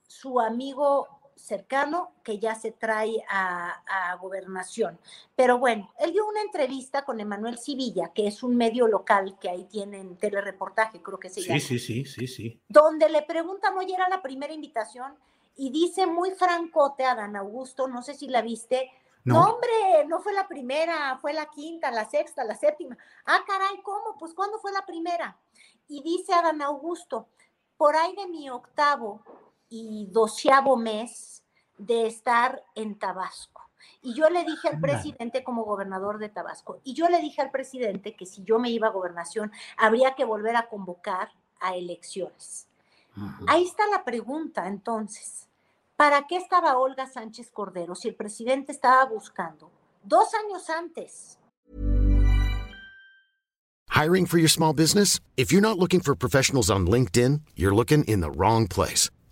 su 0.08 0.40
amigo 0.40 1.15
cercano 1.36 2.12
que 2.24 2.38
ya 2.38 2.54
se 2.54 2.72
trae 2.72 3.22
a, 3.28 4.16
gobernación. 4.20 4.98
Pero 5.36 5.58
bueno, 5.58 5.92
él 6.00 6.12
dio 6.12 6.26
una 6.26 6.40
entrevista 6.40 7.04
con 7.04 7.20
Emanuel 7.20 7.58
Civilla, 7.58 8.12
que 8.14 8.26
es 8.26 8.42
un 8.42 8.56
medio 8.56 8.88
local 8.88 9.38
que 9.38 9.50
ahí 9.50 9.64
tienen 9.64 10.16
telereportaje, 10.16 11.02
creo 11.02 11.20
que 11.20 11.28
se 11.28 11.42
llama. 11.42 11.60
Sí, 11.60 11.78
sí, 11.78 12.04
sí, 12.04 12.04
sí, 12.04 12.26
sí. 12.26 12.60
Donde 12.68 13.08
le 13.10 13.22
preguntan, 13.22 13.76
oye, 13.76 13.94
era 13.94 14.08
la 14.08 14.22
primera 14.22 14.52
invitación, 14.52 15.14
y 15.56 15.70
dice 15.70 16.06
muy 16.06 16.30
francote 16.32 17.04
a 17.04 17.12
Adán 17.12 17.36
Augusto, 17.36 17.88
no 17.88 18.02
sé 18.02 18.14
si 18.14 18.28
la 18.28 18.42
viste, 18.42 18.90
no. 19.24 19.40
hombre, 19.40 20.06
no 20.06 20.20
fue 20.20 20.32
la 20.32 20.46
primera, 20.46 21.18
fue 21.20 21.32
la 21.32 21.46
quinta, 21.46 21.90
la 21.90 22.08
sexta, 22.08 22.44
la 22.44 22.54
séptima. 22.54 22.96
Ah, 23.24 23.42
caray, 23.46 23.80
¿cómo? 23.82 24.16
Pues 24.18 24.34
¿cuándo 24.34 24.58
fue 24.58 24.72
la 24.72 24.84
primera? 24.86 25.36
Y 25.88 26.02
dice 26.02 26.32
Adán 26.32 26.62
Augusto, 26.62 27.28
por 27.76 27.96
ahí 27.96 28.14
de 28.14 28.26
mi 28.26 28.48
octavo 28.50 29.22
y 29.68 30.08
doceavo 30.10 30.76
mes 30.76 31.42
de 31.78 32.06
estar 32.06 32.62
en 32.74 32.98
Tabasco. 32.98 33.62
Y 34.02 34.14
yo 34.14 34.30
le 34.30 34.44
dije 34.44 34.68
al 34.68 34.80
presidente 34.80 35.42
como 35.42 35.64
gobernador 35.64 36.18
de 36.18 36.28
Tabasco, 36.28 36.80
y 36.84 36.94
yo 36.94 37.08
le 37.08 37.20
dije 37.20 37.42
al 37.42 37.50
presidente 37.50 38.14
que 38.14 38.26
si 38.26 38.44
yo 38.44 38.58
me 38.58 38.70
iba 38.70 38.88
a 38.88 38.92
gobernación, 38.92 39.52
habría 39.76 40.14
que 40.14 40.24
volver 40.24 40.56
a 40.56 40.68
convocar 40.68 41.30
a 41.60 41.74
elecciones. 41.74 42.68
Ahí 43.46 43.64
está 43.64 43.86
la 43.88 44.04
pregunta 44.04 44.68
entonces. 44.68 45.48
¿Para 45.96 46.26
qué 46.26 46.36
estaba 46.36 46.76
Olga 46.76 47.06
Sánchez 47.06 47.50
Cordero 47.50 47.94
si 47.94 48.08
el 48.08 48.14
presidente 48.14 48.70
estaba 48.70 49.04
buscando 49.06 49.70
dos 50.02 50.28
años 50.34 50.68
antes? 50.68 51.38
Hiring 53.88 54.26
for 54.26 54.38
your 54.38 54.50
small 54.50 54.74
business? 54.74 55.20
If 55.38 55.50
you're 55.50 55.62
not 55.62 55.78
looking 55.78 56.00
for 56.00 56.14
professionals 56.14 56.70
on 56.70 56.86
LinkedIn, 56.86 57.40
you're 57.56 57.74
looking 57.74 58.04
in 58.04 58.20
the 58.20 58.30
wrong 58.30 58.66
place. 58.68 59.10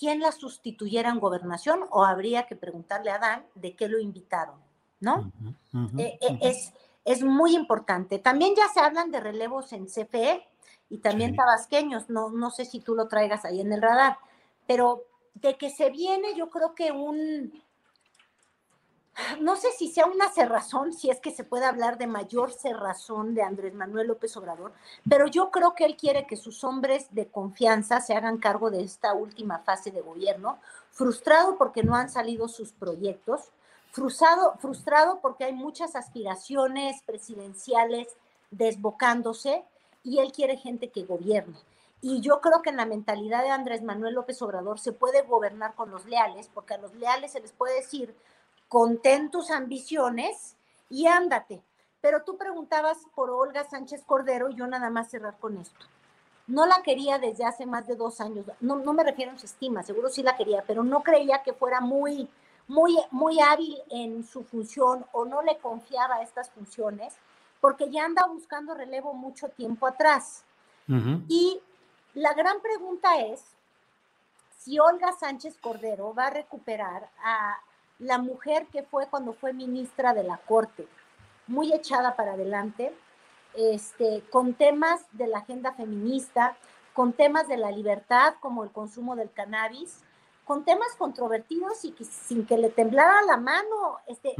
Quién 0.00 0.20
la 0.20 0.32
sustituyera 0.32 1.10
en 1.10 1.20
gobernación 1.20 1.84
o 1.90 2.04
habría 2.04 2.46
que 2.46 2.56
preguntarle 2.56 3.10
a 3.10 3.18
Dan 3.18 3.44
de 3.54 3.76
qué 3.76 3.86
lo 3.86 3.98
invitaron, 3.98 4.56
¿no? 4.98 5.30
Eh, 5.98 6.18
eh, 6.22 6.38
es, 6.40 6.72
es 7.04 7.22
muy 7.22 7.54
importante. 7.54 8.18
También 8.18 8.54
ya 8.56 8.66
se 8.68 8.80
hablan 8.80 9.10
de 9.10 9.20
relevos 9.20 9.74
en 9.74 9.84
CFE 9.84 10.42
y 10.88 10.98
también 10.98 11.36
tabasqueños, 11.36 12.08
no, 12.08 12.30
no 12.30 12.50
sé 12.50 12.64
si 12.64 12.80
tú 12.80 12.94
lo 12.94 13.08
traigas 13.08 13.44
ahí 13.44 13.60
en 13.60 13.74
el 13.74 13.82
radar, 13.82 14.16
pero 14.66 15.04
de 15.34 15.58
que 15.58 15.68
se 15.68 15.90
viene 15.90 16.34
yo 16.34 16.48
creo 16.48 16.74
que 16.74 16.92
un, 16.92 17.62
no 19.40 19.56
sé 19.56 19.68
si 19.72 19.88
sea 19.88 20.06
una 20.06 20.30
cerrazón, 20.30 20.92
si 20.92 21.10
es 21.10 21.20
que 21.20 21.30
se 21.30 21.44
puede 21.44 21.64
hablar 21.64 21.98
de 21.98 22.06
mayor 22.06 22.52
cerrazón 22.52 23.34
de 23.34 23.42
Andrés 23.42 23.74
Manuel 23.74 24.08
López 24.08 24.36
Obrador, 24.36 24.72
pero 25.08 25.26
yo 25.26 25.50
creo 25.50 25.74
que 25.74 25.84
él 25.84 25.96
quiere 25.96 26.26
que 26.26 26.36
sus 26.36 26.64
hombres 26.64 27.06
de 27.10 27.26
confianza 27.28 28.00
se 28.00 28.14
hagan 28.14 28.38
cargo 28.38 28.70
de 28.70 28.82
esta 28.82 29.12
última 29.12 29.58
fase 29.60 29.90
de 29.90 30.00
gobierno, 30.00 30.58
frustrado 30.90 31.56
porque 31.56 31.82
no 31.82 31.94
han 31.94 32.10
salido 32.10 32.48
sus 32.48 32.72
proyectos, 32.72 33.50
frustrado, 33.90 34.54
frustrado 34.58 35.20
porque 35.20 35.44
hay 35.44 35.52
muchas 35.52 35.96
aspiraciones 35.96 37.02
presidenciales 37.02 38.08
desbocándose 38.50 39.64
y 40.02 40.18
él 40.18 40.32
quiere 40.32 40.56
gente 40.56 40.90
que 40.90 41.04
gobierne. 41.04 41.56
Y 42.02 42.20
yo 42.20 42.40
creo 42.40 42.62
que 42.62 42.70
en 42.70 42.78
la 42.78 42.86
mentalidad 42.86 43.42
de 43.42 43.50
Andrés 43.50 43.82
Manuel 43.82 44.14
López 44.14 44.40
Obrador 44.40 44.80
se 44.80 44.92
puede 44.92 45.22
gobernar 45.22 45.74
con 45.74 45.90
los 45.90 46.06
leales, 46.06 46.48
porque 46.52 46.74
a 46.74 46.78
los 46.78 46.94
leales 46.94 47.32
se 47.32 47.40
les 47.40 47.52
puede 47.52 47.74
decir, 47.74 48.14
contén 48.70 49.32
tus 49.32 49.50
ambiciones 49.50 50.56
y 50.88 51.08
ándate. 51.08 51.60
Pero 52.00 52.22
tú 52.22 52.38
preguntabas 52.38 52.98
por 53.16 53.28
Olga 53.28 53.68
Sánchez 53.68 54.04
Cordero 54.06 54.48
y 54.48 54.54
yo 54.54 54.66
nada 54.68 54.88
más 54.90 55.10
cerrar 55.10 55.36
con 55.38 55.58
esto. 55.58 55.86
No 56.46 56.66
la 56.66 56.80
quería 56.82 57.18
desde 57.18 57.44
hace 57.44 57.66
más 57.66 57.86
de 57.88 57.96
dos 57.96 58.20
años. 58.20 58.46
No, 58.60 58.76
no 58.76 58.92
me 58.92 59.02
refiero 59.02 59.32
a 59.32 59.38
su 59.38 59.46
estima, 59.46 59.82
seguro 59.82 60.08
sí 60.08 60.22
la 60.22 60.36
quería, 60.36 60.62
pero 60.66 60.84
no 60.84 61.02
creía 61.02 61.42
que 61.42 61.52
fuera 61.52 61.80
muy, 61.80 62.28
muy, 62.68 62.96
muy 63.10 63.40
hábil 63.40 63.76
en 63.90 64.24
su 64.24 64.44
función 64.44 65.04
o 65.12 65.24
no 65.24 65.42
le 65.42 65.58
confiaba 65.58 66.22
estas 66.22 66.48
funciones, 66.50 67.14
porque 67.60 67.90
ya 67.90 68.04
anda 68.04 68.24
buscando 68.26 68.74
relevo 68.74 69.14
mucho 69.14 69.48
tiempo 69.48 69.86
atrás. 69.86 70.44
Y 71.28 71.60
la 72.14 72.34
gran 72.34 72.60
pregunta 72.60 73.20
es 73.20 73.42
si 74.58 74.78
Olga 74.78 75.12
Sánchez 75.12 75.56
Cordero 75.60 76.14
va 76.14 76.26
a 76.26 76.30
recuperar 76.30 77.08
a 77.22 77.60
la 78.00 78.18
mujer 78.18 78.66
que 78.72 78.82
fue 78.82 79.06
cuando 79.06 79.32
fue 79.34 79.52
ministra 79.52 80.12
de 80.14 80.24
la 80.24 80.38
Corte, 80.38 80.88
muy 81.46 81.72
echada 81.72 82.16
para 82.16 82.32
adelante, 82.32 82.92
este, 83.54 84.22
con 84.30 84.54
temas 84.54 85.04
de 85.12 85.26
la 85.26 85.38
agenda 85.38 85.72
feminista, 85.72 86.56
con 86.94 87.12
temas 87.12 87.46
de 87.48 87.56
la 87.56 87.70
libertad 87.70 88.34
como 88.40 88.64
el 88.64 88.70
consumo 88.70 89.16
del 89.16 89.30
cannabis, 89.30 90.02
con 90.44 90.64
temas 90.64 90.88
controvertidos 90.98 91.84
y 91.84 91.92
que, 91.92 92.04
sin 92.04 92.44
que 92.44 92.58
le 92.58 92.70
temblara 92.70 93.22
la 93.22 93.36
mano. 93.36 93.98
Este, 94.06 94.34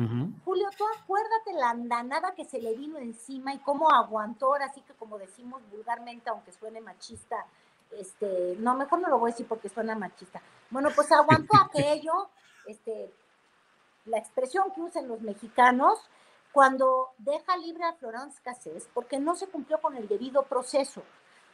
Julio, 0.44 0.68
tú 0.76 0.84
acuérdate 0.98 1.52
la 1.52 1.70
andanada 1.70 2.34
que 2.34 2.44
se 2.44 2.60
le 2.60 2.74
vino 2.74 2.98
encima 2.98 3.54
y 3.54 3.58
cómo 3.58 3.90
aguantó, 3.90 4.46
ahora 4.46 4.66
así 4.66 4.80
que 4.80 4.94
como 4.94 5.18
decimos 5.18 5.62
vulgarmente, 5.70 6.28
aunque 6.30 6.52
suene 6.52 6.80
machista, 6.80 7.46
este, 7.92 8.56
no, 8.58 8.74
mejor 8.74 9.00
no 9.00 9.08
lo 9.08 9.18
voy 9.18 9.30
a 9.30 9.32
decir 9.32 9.46
porque 9.46 9.68
suena 9.68 9.94
machista. 9.94 10.40
Bueno, 10.70 10.88
pues 10.94 11.12
aguantó 11.12 11.56
aquello, 11.64 12.28
este, 12.66 13.12
la 14.04 14.18
expresión 14.18 14.72
que 14.74 14.80
usan 14.80 15.08
los 15.08 15.20
mexicanos 15.20 15.98
cuando 16.52 17.10
deja 17.18 17.56
libre 17.56 17.84
a 17.84 17.94
Florence 17.94 18.40
Cassés 18.42 18.88
porque 18.92 19.18
no 19.18 19.36
se 19.36 19.46
cumplió 19.46 19.80
con 19.80 19.96
el 19.96 20.08
debido 20.08 20.42
proceso. 20.44 21.02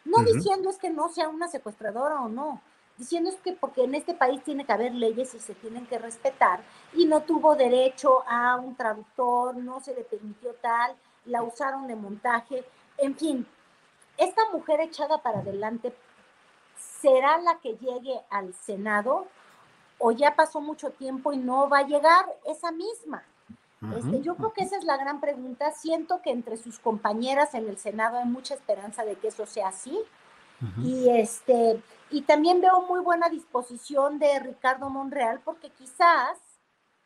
No 0.04 0.22
diciendo 0.22 0.70
es 0.70 0.78
que 0.78 0.90
no 0.90 1.08
sea 1.08 1.28
una 1.28 1.48
secuestradora 1.48 2.20
o 2.20 2.28
no, 2.28 2.62
diciendo 2.96 3.28
es 3.28 3.36
que 3.36 3.52
porque 3.52 3.84
en 3.84 3.94
este 3.94 4.14
país 4.14 4.42
tiene 4.44 4.64
que 4.64 4.72
haber 4.72 4.94
leyes 4.94 5.34
y 5.34 5.40
se 5.40 5.54
tienen 5.54 5.86
que 5.86 5.98
respetar 5.98 6.62
y 6.94 7.06
no 7.06 7.22
tuvo 7.22 7.56
derecho 7.56 8.22
a 8.28 8.56
un 8.56 8.76
traductor, 8.76 9.56
no 9.56 9.80
se 9.80 9.94
le 9.94 10.04
permitió 10.04 10.54
tal, 10.54 10.96
la 11.24 11.42
usaron 11.42 11.88
de 11.88 11.96
montaje, 11.96 12.64
en 12.98 13.16
fin, 13.16 13.46
esta 14.16 14.42
mujer 14.52 14.80
echada 14.80 15.18
para 15.18 15.40
adelante 15.40 15.92
será 17.00 17.38
la 17.38 17.58
que 17.58 17.76
llegue 17.76 18.20
al 18.30 18.54
Senado 18.54 19.26
o 19.98 20.12
ya 20.12 20.34
pasó 20.34 20.60
mucho 20.60 20.90
tiempo 20.90 21.32
y 21.32 21.38
no 21.38 21.68
va 21.68 21.78
a 21.78 21.86
llegar 21.86 22.24
esa 22.44 22.70
misma. 22.72 23.22
Este, 23.96 24.22
yo 24.22 24.36
creo 24.36 24.52
que 24.52 24.64
esa 24.64 24.76
es 24.76 24.84
la 24.84 24.96
gran 24.96 25.20
pregunta. 25.20 25.70
Siento 25.70 26.20
que 26.22 26.30
entre 26.30 26.56
sus 26.56 26.78
compañeras 26.78 27.54
en 27.54 27.68
el 27.68 27.78
Senado 27.78 28.18
hay 28.18 28.24
mucha 28.24 28.54
esperanza 28.54 29.04
de 29.04 29.16
que 29.16 29.28
eso 29.28 29.46
sea 29.46 29.68
así. 29.68 29.98
Y 30.82 31.10
este, 31.10 31.82
y 32.10 32.22
también 32.22 32.62
veo 32.62 32.82
muy 32.82 33.00
buena 33.00 33.28
disposición 33.28 34.18
de 34.18 34.38
Ricardo 34.38 34.88
Monreal, 34.88 35.40
porque 35.44 35.70
quizás 35.70 36.38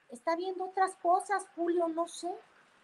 está 0.08 0.36
viendo 0.36 0.66
otras 0.66 0.94
cosas, 1.02 1.44
Julio, 1.56 1.88
no 1.88 2.06
sé. 2.06 2.28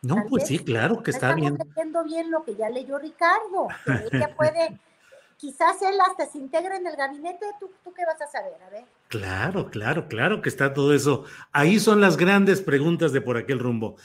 No, 0.03 0.17
pues 0.29 0.47
sí, 0.47 0.59
claro 0.59 1.03
que 1.03 1.11
está 1.13 1.35
viendo. 1.35 1.65
Está 1.65 2.03
bien 2.03 2.31
lo 2.31 2.45
que 2.45 2.55
ya 2.57 2.69
leyó 2.69 2.99
Ricardo, 2.99 3.69
que 3.85 4.17
ella 4.17 4.35
puede, 4.37 4.81
quizás 5.37 5.81
él 5.83 5.97
hasta 6.09 6.27
se 6.27 6.39
integre 6.39 6.77
en 6.77 6.87
el 6.87 6.97
gabinete, 6.97 7.47
¿tú, 7.61 7.71
¿tú 7.85 7.93
qué 7.93 8.05
vas 8.05 8.21
a 8.21 8.27
saber? 8.27 8.55
A 8.67 8.71
ver. 8.71 8.85
Claro, 9.09 9.71
claro, 9.71 10.09
claro 10.09 10.43
que 10.43 10.49
está 10.49 10.73
todo 10.73 10.95
eso. 10.95 11.25
Ahí 11.53 11.79
son 11.79 12.01
las 12.01 12.17
grandes 12.17 12.61
preguntas 12.63 13.13
de 13.13 13.21
por 13.21 13.37
aquel 13.37 13.59
rumbo. 13.59 13.97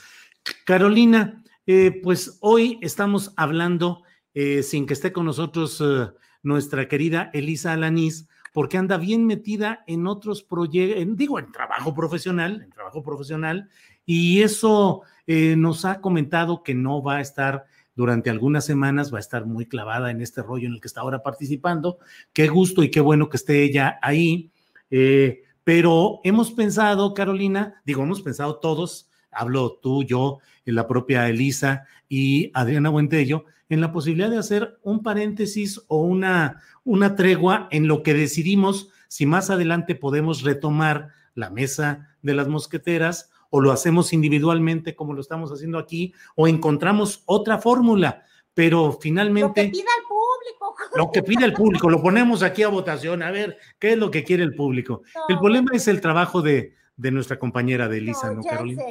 Carolina, 0.66 1.44
eh, 1.66 2.00
pues 2.04 2.38
hoy 2.42 2.80
estamos 2.82 3.34
hablando, 3.38 4.04
eh, 4.34 4.64
sin 4.64 4.86
que 4.86 4.94
esté 4.94 5.12
con 5.12 5.26
nosotros 5.26 5.82
eh, 5.82 6.12
nuestra 6.44 6.88
querida 6.88 7.30
Elisa 7.34 7.74
Alanís, 7.74 8.28
porque 8.54 8.78
anda 8.78 8.98
bien 8.98 9.26
metida 9.26 9.84
en 9.88 10.08
otros 10.08 10.44
proyectos, 10.44 11.16
digo, 11.16 11.40
en 11.40 11.52
trabajo 11.52 11.94
profesional, 11.94 12.62
en 12.64 12.70
trabajo 12.70 13.02
profesional, 13.02 13.70
y 14.06 14.42
eso 14.42 15.04
eh, 15.28 15.56
nos 15.56 15.86
ha 15.86 16.02
comentado 16.02 16.64
que 16.64 16.74
no 16.74 17.02
va 17.02 17.18
a 17.18 17.22
estar 17.22 17.66
durante 17.96 18.30
algunas 18.30 18.66
semanas, 18.66 19.14
va 19.14 19.18
a 19.18 19.22
estar 19.22 19.46
muy 19.46 19.66
clavada 19.66 20.12
en 20.12 20.22
este 20.22 20.42
rollo 20.42 20.68
en 20.68 20.74
el 20.74 20.82
que 20.82 20.88
está 20.88 21.02
ahora 21.02 21.24
participando. 21.24 22.00
Qué 22.34 22.48
gusto 22.48 22.84
y 22.84 22.90
qué 22.90 23.02
bueno 23.02 23.30
que 23.30 23.38
esté 23.38 23.64
ella 23.64 24.00
ahí. 24.02 24.52
Eh, 24.90 25.44
pero 25.64 26.22
hemos 26.24 26.52
pensado, 26.52 27.14
Carolina, 27.14 27.82
digo, 27.86 28.04
hemos 28.04 28.22
pensado 28.22 28.58
todos, 28.58 29.10
hablo 29.32 29.80
tú, 29.82 30.04
yo, 30.04 30.40
la 30.66 30.88
propia 30.88 31.28
Elisa 31.30 31.86
y 32.10 32.52
Adriana 32.54 32.90
Buentello, 32.90 33.46
en 33.70 33.82
la 33.82 33.92
posibilidad 33.92 34.30
de 34.30 34.38
hacer 34.38 34.80
un 34.84 35.02
paréntesis 35.02 35.82
o 35.88 36.02
una, 36.02 36.62
una 36.84 37.16
tregua 37.16 37.68
en 37.72 37.88
lo 37.88 38.04
que 38.04 38.14
decidimos 38.14 38.90
si 39.08 39.26
más 39.26 39.50
adelante 39.50 39.96
podemos 39.96 40.42
retomar 40.44 41.10
la 41.36 41.50
mesa 41.50 42.10
de 42.22 42.34
las 42.34 42.48
mosqueteras 42.48 43.31
o 43.52 43.62
lo 43.62 43.72
hacemos 43.72 44.14
individualmente 44.14 44.96
como 44.96 45.14
lo 45.14 45.22
estamos 45.22 45.52
haciendo 45.52 45.78
aquí 45.78 46.14
o 46.36 46.48
encontramos 46.48 47.22
otra 47.26 47.60
fórmula. 47.60 48.24
Pero 48.54 48.98
finalmente... 49.00 49.64
Lo 49.64 49.70
que 49.70 49.78
pida 49.78 49.92
el 49.98 50.04
público. 50.08 50.76
Lo 50.96 51.12
que 51.12 51.24
pide 51.24 51.46
el 51.46 51.54
público, 51.54 51.90
lo 51.90 52.02
ponemos 52.02 52.44
aquí 52.44 52.64
a 52.64 52.70
votación, 52.70 53.22
a 53.22 53.32
ver 53.32 53.58
qué 53.78 53.94
es 53.94 53.98
lo 53.98 54.10
que 54.10 54.24
quiere 54.24 54.44
el 54.44 54.56
público. 54.56 55.04
el 55.28 55.38
problema 55.38 55.72
es 55.74 55.88
el 55.88 56.02
trabajo 56.02 56.42
de, 56.42 56.76
nuestra 56.98 57.38
compañera 57.38 57.88
de 57.88 57.98
Elisa, 57.98 58.32
¿no, 58.34 58.42
Carolina? 58.42 58.84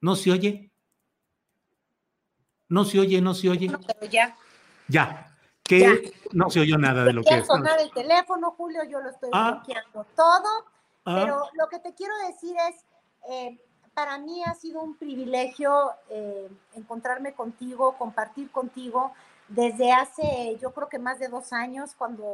¿No 0.00 0.16
se 0.16 0.30
oye? 0.30 0.70
No 2.68 2.84
se 2.84 3.00
oye, 3.00 3.20
no 3.20 3.34
se 3.34 3.48
oye. 3.48 3.68
No, 3.68 3.80
pero 3.80 4.10
ya. 4.10 4.36
Ya. 4.86 5.36
Que 5.62 6.12
no 6.32 6.50
se 6.50 6.60
oyó 6.60 6.78
nada 6.78 7.04
de 7.04 7.12
lo 7.12 7.22
que 7.22 7.38
es. 7.38 7.46
sonar 7.46 7.80
el 7.80 7.90
teléfono, 7.90 8.52
Julio, 8.52 8.84
yo 8.84 9.00
lo 9.00 9.10
estoy 9.10 9.30
ah. 9.32 9.52
bloqueando 9.52 10.06
todo. 10.14 10.77
Pero 11.14 11.42
lo 11.54 11.68
que 11.68 11.78
te 11.78 11.94
quiero 11.94 12.12
decir 12.26 12.56
es, 12.68 12.84
eh, 13.28 13.58
para 13.94 14.18
mí 14.18 14.42
ha 14.44 14.54
sido 14.54 14.80
un 14.80 14.96
privilegio 14.96 15.90
eh, 16.08 16.48
encontrarme 16.74 17.32
contigo, 17.32 17.96
compartir 17.98 18.50
contigo 18.50 19.12
desde 19.48 19.92
hace, 19.92 20.58
yo 20.60 20.72
creo 20.72 20.88
que 20.88 20.98
más 20.98 21.18
de 21.18 21.28
dos 21.28 21.52
años, 21.52 21.94
cuando 21.96 22.32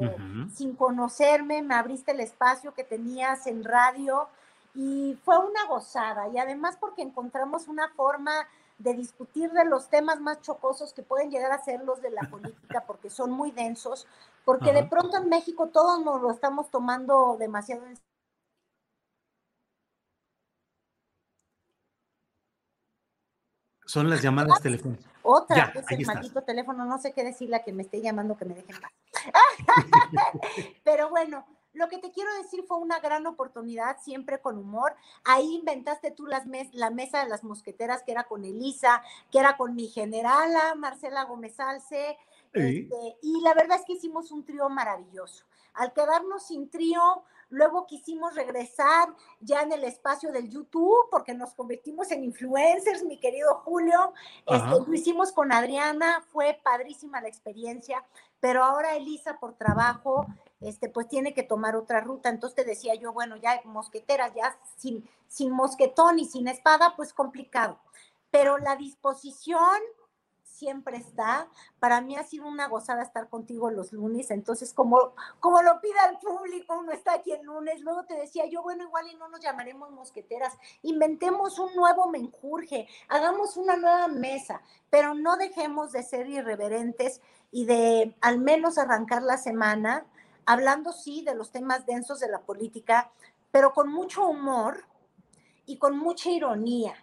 sin 0.52 0.74
conocerme 0.74 1.62
me 1.62 1.74
abriste 1.74 2.10
el 2.10 2.20
espacio 2.20 2.74
que 2.74 2.82
tenías 2.82 3.46
en 3.46 3.62
radio 3.62 4.28
y 4.74 5.16
fue 5.24 5.38
una 5.38 5.64
gozada. 5.66 6.28
Y 6.28 6.38
además 6.38 6.76
porque 6.78 7.02
encontramos 7.02 7.68
una 7.68 7.88
forma 7.90 8.32
de 8.78 8.94
discutir 8.94 9.52
de 9.52 9.64
los 9.64 9.88
temas 9.88 10.20
más 10.20 10.40
chocosos 10.40 10.92
que 10.92 11.04
pueden 11.04 11.30
llegar 11.30 11.52
a 11.52 11.62
ser 11.62 11.84
los 11.84 12.02
de 12.02 12.10
la 12.10 12.22
política, 12.30 12.84
porque 12.86 13.10
son 13.10 13.30
muy 13.30 13.52
densos, 13.52 14.06
porque 14.44 14.72
de 14.72 14.84
pronto 14.84 15.16
en 15.16 15.28
México 15.28 15.68
todos 15.68 16.04
nos 16.04 16.20
lo 16.20 16.32
estamos 16.32 16.68
tomando 16.70 17.36
demasiado 17.38 17.86
en 17.86 17.96
Son 23.94 24.10
las 24.10 24.20
llamadas 24.20 24.60
telefónicas. 24.60 25.06
Otra, 25.22 25.72
es 25.72 25.84
el 25.88 26.04
maldito 26.04 26.42
teléfono, 26.42 26.84
no 26.84 26.98
sé 26.98 27.12
qué 27.12 27.22
decirle 27.22 27.54
a 27.54 27.62
que 27.62 27.72
me 27.72 27.84
esté 27.84 28.00
llamando, 28.00 28.36
que 28.36 28.44
me 28.44 28.54
dejen 28.56 28.74
paz. 28.80 28.90
Pero 30.84 31.10
bueno, 31.10 31.46
lo 31.74 31.88
que 31.88 31.98
te 31.98 32.10
quiero 32.10 32.28
decir 32.42 32.64
fue 32.66 32.78
una 32.78 32.98
gran 32.98 33.24
oportunidad, 33.28 33.98
siempre 34.02 34.40
con 34.40 34.58
humor. 34.58 34.96
Ahí 35.24 35.54
inventaste 35.54 36.10
tú 36.10 36.26
las 36.26 36.42
la 36.72 36.90
mesa 36.90 37.22
de 37.22 37.28
las 37.28 37.44
mosqueteras, 37.44 38.02
que 38.02 38.10
era 38.10 38.24
con 38.24 38.44
Elisa, 38.44 39.00
que 39.30 39.38
era 39.38 39.56
con 39.56 39.76
mi 39.76 39.86
generala, 39.86 40.74
Marcela 40.74 41.22
Gómez 41.22 41.60
Alce. 41.60 42.18
Este, 42.52 43.16
y 43.22 43.42
la 43.42 43.54
verdad 43.54 43.78
es 43.78 43.86
que 43.86 43.92
hicimos 43.92 44.32
un 44.32 44.44
trío 44.44 44.68
maravilloso. 44.68 45.44
Al 45.74 45.92
quedarnos 45.92 46.44
sin 46.48 46.68
trío, 46.68 47.22
luego 47.54 47.86
quisimos 47.86 48.34
regresar 48.34 49.14
ya 49.40 49.62
en 49.62 49.72
el 49.72 49.84
espacio 49.84 50.32
del 50.32 50.50
YouTube, 50.50 51.08
porque 51.10 51.34
nos 51.34 51.54
convertimos 51.54 52.10
en 52.10 52.24
influencers, 52.24 53.04
mi 53.04 53.18
querido 53.18 53.62
Julio. 53.64 54.12
Este, 54.46 54.68
lo 54.68 54.92
hicimos 54.92 55.32
con 55.32 55.52
Adriana, 55.52 56.24
fue 56.32 56.60
padrísima 56.62 57.20
la 57.20 57.28
experiencia, 57.28 58.04
pero 58.40 58.64
ahora 58.64 58.96
Elisa 58.96 59.38
por 59.38 59.54
trabajo 59.54 60.26
este, 60.60 60.88
pues 60.88 61.08
tiene 61.08 61.34
que 61.34 61.42
tomar 61.42 61.76
otra 61.76 62.00
ruta. 62.00 62.28
Entonces 62.28 62.56
te 62.56 62.64
decía 62.64 62.94
yo, 62.94 63.12
bueno, 63.12 63.36
ya 63.36 63.60
mosqueteras, 63.64 64.34
ya 64.34 64.58
sin, 64.76 65.08
sin 65.28 65.50
mosquetón 65.50 66.18
y 66.18 66.24
sin 66.24 66.48
espada, 66.48 66.94
pues 66.96 67.12
complicado. 67.12 67.78
Pero 68.30 68.58
la 68.58 68.76
disposición 68.76 69.80
siempre 70.54 70.96
está. 70.96 71.48
Para 71.78 72.00
mí 72.00 72.16
ha 72.16 72.22
sido 72.22 72.46
una 72.46 72.68
gozada 72.68 73.02
estar 73.02 73.28
contigo 73.28 73.70
los 73.70 73.92
lunes, 73.92 74.30
entonces 74.30 74.72
como, 74.72 75.14
como 75.40 75.62
lo 75.62 75.80
pida 75.80 76.08
el 76.10 76.18
público, 76.18 76.78
uno 76.78 76.92
está 76.92 77.14
aquí 77.14 77.32
el 77.32 77.42
lunes, 77.44 77.80
luego 77.80 78.04
te 78.04 78.14
decía 78.14 78.46
yo, 78.46 78.62
bueno, 78.62 78.84
igual 78.84 79.08
y 79.10 79.16
no 79.16 79.28
nos 79.28 79.40
llamaremos 79.40 79.90
mosqueteras, 79.90 80.56
inventemos 80.82 81.58
un 81.58 81.74
nuevo 81.74 82.08
menjurje, 82.08 82.88
hagamos 83.08 83.56
una 83.56 83.76
nueva 83.76 84.08
mesa, 84.08 84.62
pero 84.90 85.14
no 85.14 85.36
dejemos 85.36 85.92
de 85.92 86.02
ser 86.02 86.28
irreverentes 86.28 87.20
y 87.50 87.66
de 87.66 88.16
al 88.20 88.38
menos 88.38 88.78
arrancar 88.78 89.22
la 89.22 89.38
semana 89.38 90.06
hablando 90.46 90.92
sí 90.92 91.22
de 91.22 91.34
los 91.34 91.50
temas 91.50 91.86
densos 91.86 92.20
de 92.20 92.28
la 92.28 92.40
política, 92.40 93.10
pero 93.50 93.72
con 93.72 93.90
mucho 93.90 94.26
humor 94.26 94.84
y 95.66 95.78
con 95.78 95.98
mucha 95.98 96.30
ironía, 96.30 96.94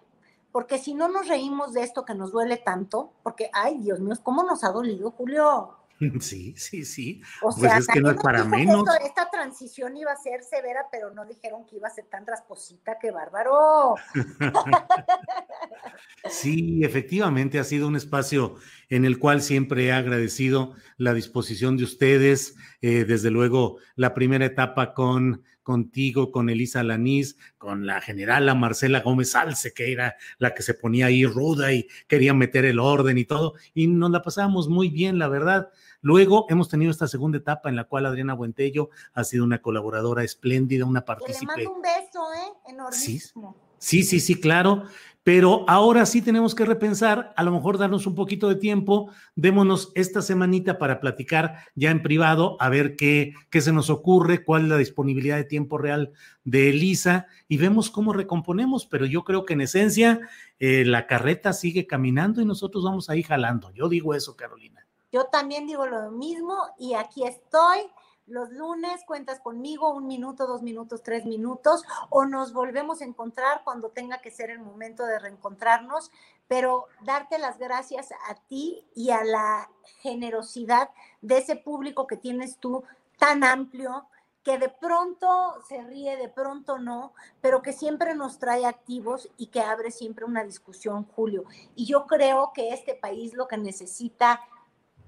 porque 0.51 0.77
si 0.77 0.93
no 0.93 1.07
nos 1.07 1.27
reímos 1.27 1.73
de 1.73 1.83
esto 1.83 2.05
que 2.05 2.15
nos 2.15 2.31
duele 2.31 2.57
tanto, 2.57 3.13
porque, 3.23 3.49
ay, 3.53 3.79
Dios 3.79 3.99
mío, 3.99 4.15
¿cómo 4.23 4.43
nos 4.43 4.63
ha 4.63 4.71
dolido, 4.71 5.11
Julio? 5.11 5.81
Sí, 6.19 6.53
sí, 6.57 6.85
sí. 6.85 7.21
O 7.41 7.55
pues 7.55 7.73
es 7.73 7.87
que 7.87 8.01
no 8.01 8.11
es 8.11 8.17
para 8.17 8.43
menos. 8.43 8.83
esta 9.05 9.29
transición 9.29 9.95
iba 9.97 10.11
a 10.11 10.17
ser 10.17 10.43
severa, 10.43 10.87
pero 10.91 11.11
no 11.11 11.25
dijeron 11.25 11.65
que 11.65 11.75
iba 11.75 11.87
a 11.87 11.91
ser 11.91 12.05
tan 12.05 12.25
rasposita, 12.25 12.97
qué 12.99 13.11
bárbaro. 13.11 13.95
sí, 16.29 16.83
efectivamente 16.83 17.59
ha 17.59 17.63
sido 17.63 17.87
un 17.87 17.95
espacio 17.95 18.55
en 18.89 19.05
el 19.05 19.19
cual 19.19 19.41
siempre 19.41 19.85
he 19.85 19.91
agradecido 19.91 20.73
la 20.97 21.13
disposición 21.13 21.77
de 21.77 21.83
ustedes, 21.83 22.55
eh, 22.81 23.05
desde 23.05 23.29
luego 23.29 23.77
la 23.95 24.13
primera 24.13 24.45
etapa 24.45 24.93
con 24.93 25.43
contigo, 25.71 26.31
con 26.31 26.49
Elisa 26.49 26.83
Lanís, 26.83 27.37
con 27.57 27.85
la 27.85 28.01
generala 28.01 28.55
Marcela 28.55 28.99
Gómez 28.99 29.33
Alce, 29.35 29.73
que 29.73 29.93
era 29.93 30.17
la 30.37 30.53
que 30.53 30.63
se 30.63 30.73
ponía 30.73 31.05
ahí 31.05 31.25
ruda 31.25 31.71
y 31.71 31.87
quería 32.09 32.33
meter 32.33 32.65
el 32.65 32.77
orden 32.77 33.17
y 33.17 33.23
todo, 33.23 33.53
y 33.73 33.87
nos 33.87 34.11
la 34.11 34.21
pasábamos 34.21 34.67
muy 34.67 34.89
bien, 34.89 35.17
la 35.17 35.29
verdad. 35.29 35.69
Luego 36.01 36.45
hemos 36.49 36.67
tenido 36.67 36.91
esta 36.91 37.07
segunda 37.07 37.37
etapa 37.37 37.69
en 37.69 37.77
la 37.77 37.85
cual 37.85 38.05
Adriana 38.05 38.33
Buentello 38.33 38.89
ha 39.13 39.23
sido 39.23 39.45
una 39.45 39.61
colaboradora 39.61 40.25
espléndida, 40.25 40.83
una 40.83 41.05
partícipe. 41.05 41.53
Le 41.55 41.63
mando 41.63 41.75
un 41.75 41.81
beso, 41.81 42.33
¿eh? 42.33 42.71
Enormísimo. 42.71 43.55
Sí, 43.77 44.03
sí, 44.03 44.19
sí, 44.19 44.19
sí, 44.19 44.41
claro. 44.41 44.83
Pero 45.23 45.65
ahora 45.67 46.05
sí 46.05 46.21
tenemos 46.21 46.55
que 46.55 46.65
repensar, 46.65 47.33
a 47.35 47.43
lo 47.43 47.51
mejor 47.51 47.77
darnos 47.77 48.07
un 48.07 48.15
poquito 48.15 48.49
de 48.49 48.55
tiempo, 48.55 49.11
démonos 49.35 49.91
esta 49.93 50.21
semanita 50.21 50.79
para 50.79 50.99
platicar 50.99 51.57
ya 51.75 51.91
en 51.91 52.01
privado, 52.01 52.57
a 52.59 52.69
ver 52.69 52.95
qué, 52.95 53.33
qué 53.49 53.61
se 53.61 53.71
nos 53.71 53.89
ocurre, 53.89 54.43
cuál 54.43 54.63
es 54.63 54.69
la 54.69 54.77
disponibilidad 54.77 55.37
de 55.37 55.43
tiempo 55.43 55.77
real 55.77 56.11
de 56.43 56.69
Elisa 56.69 57.27
y 57.47 57.57
vemos 57.57 57.91
cómo 57.91 58.13
recomponemos, 58.13 58.87
pero 58.87 59.05
yo 59.05 59.23
creo 59.23 59.45
que 59.45 59.53
en 59.53 59.61
esencia 59.61 60.19
eh, 60.59 60.85
la 60.85 61.05
carreta 61.05 61.53
sigue 61.53 61.85
caminando 61.85 62.41
y 62.41 62.45
nosotros 62.45 62.83
vamos 62.83 63.09
ahí 63.09 63.21
jalando. 63.21 63.71
Yo 63.71 63.89
digo 63.89 64.15
eso, 64.15 64.35
Carolina. 64.35 64.87
Yo 65.11 65.25
también 65.25 65.67
digo 65.67 65.85
lo 65.85 66.09
mismo 66.11 66.55
y 66.79 66.93
aquí 66.93 67.25
estoy 67.25 67.79
los 68.27 68.49
lunes 68.51 69.03
cuentas 69.05 69.39
conmigo 69.39 69.93
un 69.93 70.07
minuto, 70.07 70.47
dos 70.47 70.61
minutos, 70.61 71.03
tres 71.03 71.25
minutos, 71.25 71.83
o 72.09 72.25
nos 72.25 72.53
volvemos 72.53 73.01
a 73.01 73.05
encontrar 73.05 73.61
cuando 73.63 73.89
tenga 73.89 74.21
que 74.21 74.31
ser 74.31 74.49
el 74.49 74.59
momento 74.59 75.05
de 75.05 75.19
reencontrarnos, 75.19 76.11
pero 76.47 76.85
darte 77.03 77.37
las 77.39 77.57
gracias 77.57 78.11
a 78.29 78.35
ti 78.47 78.85
y 78.95 79.11
a 79.11 79.23
la 79.23 79.69
generosidad 80.01 80.89
de 81.21 81.37
ese 81.37 81.55
público 81.55 82.07
que 82.07 82.17
tienes 82.17 82.57
tú 82.57 82.83
tan 83.17 83.43
amplio, 83.43 84.07
que 84.43 84.57
de 84.57 84.69
pronto 84.69 85.27
se 85.67 85.83
ríe, 85.83 86.17
de 86.17 86.27
pronto 86.27 86.79
no, 86.79 87.13
pero 87.41 87.61
que 87.61 87.73
siempre 87.73 88.15
nos 88.15 88.39
trae 88.39 88.65
activos 88.65 89.29
y 89.37 89.47
que 89.47 89.61
abre 89.61 89.91
siempre 89.91 90.25
una 90.25 90.43
discusión, 90.43 91.05
Julio. 91.15 91.45
Y 91.75 91.85
yo 91.85 92.07
creo 92.07 92.51
que 92.53 92.73
este 92.73 92.95
país 92.95 93.33
lo 93.33 93.47
que 93.47 93.57
necesita 93.57 94.41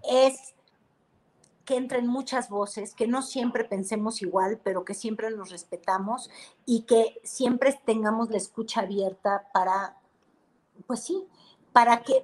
es 0.04 0.54
que 1.66 1.78
entren 1.78 2.08
muchas 2.08 2.50
voces, 2.50 2.94
que 2.94 3.08
no 3.08 3.22
siempre 3.22 3.64
pensemos 3.64 4.22
igual, 4.22 4.60
pero 4.64 4.84
que 4.84 4.94
siempre 4.94 5.32
nos 5.32 5.50
respetamos 5.50 6.30
y 6.66 6.82
que 6.82 7.20
siempre 7.24 7.80
tengamos 7.86 8.30
la 8.30 8.38
escucha 8.38 8.82
abierta 8.82 9.48
para, 9.54 9.98
pues 10.88 11.02
sí, 11.02 11.26
para, 11.72 12.04
que, 12.04 12.24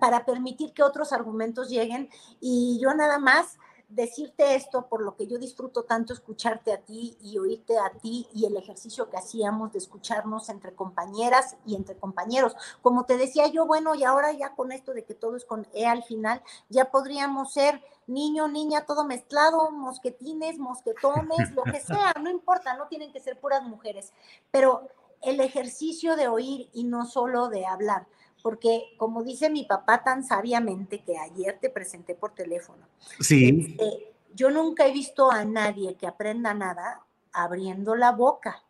para 0.00 0.24
permitir 0.24 0.72
que 0.72 0.82
otros 0.82 1.12
argumentos 1.12 1.68
lleguen. 1.68 2.08
Y 2.40 2.78
yo 2.82 2.94
nada 2.94 3.18
más 3.18 3.58
decirte 3.88 4.54
esto 4.54 4.86
por 4.86 5.02
lo 5.02 5.16
que 5.16 5.26
yo 5.26 5.38
disfruto 5.38 5.84
tanto 5.84 6.12
escucharte 6.12 6.72
a 6.72 6.80
ti 6.82 7.16
y 7.22 7.38
oírte 7.38 7.78
a 7.78 7.90
ti 7.90 8.28
y 8.34 8.44
el 8.44 8.56
ejercicio 8.56 9.08
que 9.08 9.16
hacíamos 9.16 9.72
de 9.72 9.78
escucharnos 9.78 10.50
entre 10.50 10.74
compañeras 10.74 11.56
y 11.64 11.74
entre 11.74 11.96
compañeros. 11.96 12.54
Como 12.82 13.04
te 13.04 13.16
decía 13.16 13.46
yo, 13.48 13.66
bueno, 13.66 13.94
y 13.94 14.04
ahora 14.04 14.32
ya 14.32 14.54
con 14.54 14.72
esto 14.72 14.92
de 14.92 15.04
que 15.04 15.14
todo 15.14 15.36
es 15.36 15.44
con 15.44 15.66
E 15.72 15.86
al 15.86 16.02
final, 16.02 16.42
ya 16.68 16.90
podríamos 16.90 17.52
ser 17.52 17.82
niño, 18.06 18.48
niña, 18.48 18.84
todo 18.84 19.04
mezclado, 19.04 19.70
mosquetines, 19.70 20.58
mosquetones, 20.58 21.52
lo 21.54 21.62
que 21.64 21.80
sea, 21.80 22.14
no 22.22 22.30
importa, 22.30 22.76
no 22.76 22.88
tienen 22.88 23.12
que 23.12 23.20
ser 23.20 23.40
puras 23.40 23.62
mujeres, 23.62 24.12
pero 24.50 24.88
el 25.22 25.40
ejercicio 25.40 26.14
de 26.16 26.28
oír 26.28 26.68
y 26.72 26.84
no 26.84 27.06
solo 27.06 27.48
de 27.48 27.66
hablar 27.66 28.06
porque 28.42 28.94
como 28.96 29.22
dice 29.22 29.50
mi 29.50 29.64
papá 29.64 30.02
tan 30.02 30.24
sabiamente 30.24 31.02
que 31.02 31.18
ayer 31.18 31.58
te 31.60 31.70
presenté 31.70 32.14
por 32.14 32.34
teléfono, 32.34 32.86
sí. 33.20 33.76
Este, 33.78 34.14
yo 34.34 34.50
nunca 34.50 34.86
he 34.86 34.92
visto 34.92 35.30
a 35.30 35.44
nadie 35.44 35.96
que 35.96 36.06
aprenda 36.06 36.54
nada 36.54 37.02
abriendo 37.32 37.94
la 37.94 38.12
boca. 38.12 38.62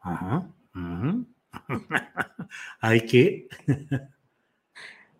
Ajá. 0.00 0.48
Hay 2.80 3.00
que. 3.06 3.48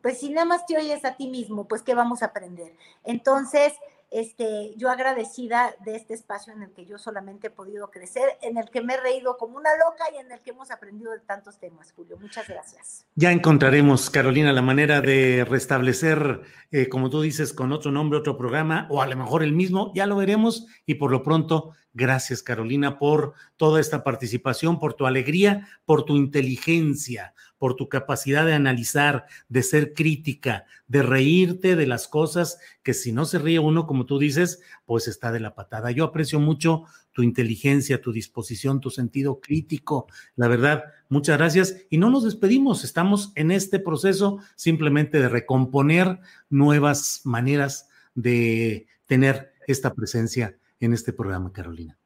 pues 0.03 0.19
si 0.19 0.31
nada 0.31 0.47
más 0.47 0.67
te 0.67 0.77
oyes 0.77 1.05
a 1.05 1.17
ti 1.17 1.29
mismo, 1.29 1.67
pues 1.67 1.83
¿qué 1.83 1.95
vamos 1.95 2.23
a 2.23 2.27
aprender? 2.27 2.77
Entonces, 3.05 3.73
este, 4.15 4.75
yo 4.77 4.91
agradecida 4.91 5.75
de 5.85 5.97
este 5.97 6.15
espacio 6.15 6.53
en 6.53 6.63
el 6.63 6.71
que 6.71 6.87
yo 6.87 6.99
solamente 6.99 7.49
he 7.49 7.51
podido 7.51 7.91
crecer, 7.91 8.23
en 8.43 8.57
el 8.57 8.71
que 8.71 8.81
me 8.81 8.95
he 8.95 9.01
reído 9.01 9.37
como 9.37 9.57
una 9.57 9.71
loca 9.71 10.05
y 10.15 10.19
en 10.19 10.31
el 10.31 10.39
que 10.41 10.51
hemos 10.51 10.71
aprendido 10.71 11.11
de 11.11 11.19
tantos 11.19 11.59
temas, 11.59 11.91
Julio. 11.91 12.17
Muchas 12.21 12.47
gracias. 12.47 13.07
Ya 13.17 13.33
encontraremos, 13.33 14.11
Carolina, 14.11 14.53
la 14.53 14.63
manera 14.63 15.01
de 15.01 15.45
restablecer, 15.45 16.43
eh, 16.71 16.89
como 16.89 17.11
tú 17.11 17.23
dices, 17.23 17.53
con 17.53 17.73
otro 17.73 17.91
nombre, 17.91 18.21
otro 18.21 18.37
programa, 18.37 18.87
o 18.89 19.03
a 19.03 19.07
lo 19.09 19.17
mejor 19.17 19.43
el 19.43 19.53
mismo, 19.53 19.91
ya 19.97 20.07
lo 20.07 20.15
veremos. 20.15 20.69
Y 20.87 20.95
por 20.95 21.11
lo 21.11 21.25
pronto, 21.25 21.73
gracias, 21.93 22.45
Carolina, 22.45 23.01
por 23.01 23.33
toda 23.57 23.81
esta 23.81 24.05
participación, 24.05 24.79
por 24.79 24.95
tu 24.95 25.07
alegría, 25.07 25.67
por 25.85 26.05
tu 26.05 26.17
inteligencia, 26.17 27.35
por 27.65 27.77
tu 27.77 27.89
capacidad 27.89 28.45
de 28.45 28.53
analizar, 28.53 29.25
de 29.49 29.63
ser 29.63 29.95
crítica, 29.95 30.67
de 30.87 31.01
reírte 31.01 31.77
de 31.77 31.87
las 31.87 32.09
cosas 32.09 32.59
que 32.83 32.93
si 32.93 33.11
no 33.11 33.25
se 33.25 33.39
ríe 33.39 33.59
uno, 33.59 33.87
como 33.87 34.05
tú 34.05 34.19
dices, 34.19 34.61
pues 34.85 35.09
está 35.09 35.33
de 35.33 35.41
la 35.41 35.55
patada. 35.55 35.91
Yo 35.91 36.05
aprecio 36.05 36.39
mucho 36.39 36.85
tu 37.13 37.23
inteligencia, 37.23 38.03
tu 38.03 38.13
disposición, 38.13 38.83
tu 38.83 38.91
sentido 38.91 39.41
crítico. 39.41 40.09
La 40.37 40.47
verdad, 40.47 40.85
muchas 41.09 41.39
gracias. 41.39 41.77
Y 41.89 41.97
no 41.97 42.11
nos 42.11 42.25
despedimos, 42.25 42.85
estamos 42.85 43.33
en 43.35 43.51
este 43.51 43.79
proceso 43.79 44.41
simplemente 44.57 45.19
de 45.19 45.31
recomponer 45.31 46.19
nuevas 46.51 47.23
maneras 47.25 47.89
de 48.15 48.89
tener 49.07 49.55
esta 49.67 49.95
presencia 49.95 50.59
en 50.81 50.93
este 50.93 51.15
programa, 51.15 51.51
Carolina. 51.51 51.97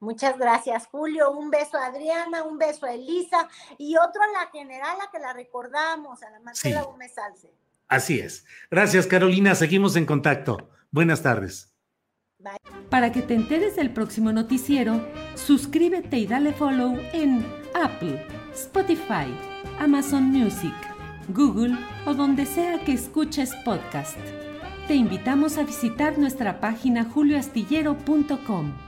Muchas 0.00 0.38
gracias, 0.38 0.86
Julio. 0.86 1.32
Un 1.32 1.50
beso 1.50 1.76
a 1.76 1.86
Adriana, 1.86 2.44
un 2.44 2.58
beso 2.58 2.86
a 2.86 2.92
Elisa 2.92 3.48
y 3.78 3.96
otro 3.96 4.22
a 4.22 4.44
la 4.44 4.50
general 4.50 4.96
a 5.00 5.10
que 5.10 5.18
la 5.18 5.32
recordamos, 5.32 6.22
a 6.22 6.30
la 6.30 6.40
Marcela 6.40 6.82
Gómez 6.82 7.16
Alce. 7.18 7.52
Así 7.88 8.20
es. 8.20 8.44
Gracias, 8.70 9.06
Carolina. 9.06 9.54
Seguimos 9.54 9.96
en 9.96 10.06
contacto. 10.06 10.70
Buenas 10.90 11.22
tardes. 11.22 11.74
Bye. 12.38 12.58
Para 12.90 13.12
que 13.12 13.22
te 13.22 13.34
enteres 13.34 13.76
del 13.76 13.92
próximo 13.92 14.32
noticiero, 14.32 15.04
suscríbete 15.34 16.18
y 16.18 16.26
dale 16.26 16.52
follow 16.52 16.96
en 17.12 17.44
Apple, 17.74 18.24
Spotify, 18.54 19.34
Amazon 19.78 20.24
Music, 20.24 20.74
Google 21.28 21.76
o 22.06 22.14
donde 22.14 22.46
sea 22.46 22.84
que 22.84 22.92
escuches 22.92 23.54
podcast. 23.64 24.18
Te 24.86 24.94
invitamos 24.94 25.58
a 25.58 25.64
visitar 25.64 26.16
nuestra 26.18 26.60
página 26.60 27.04
julioastillero.com. 27.04 28.87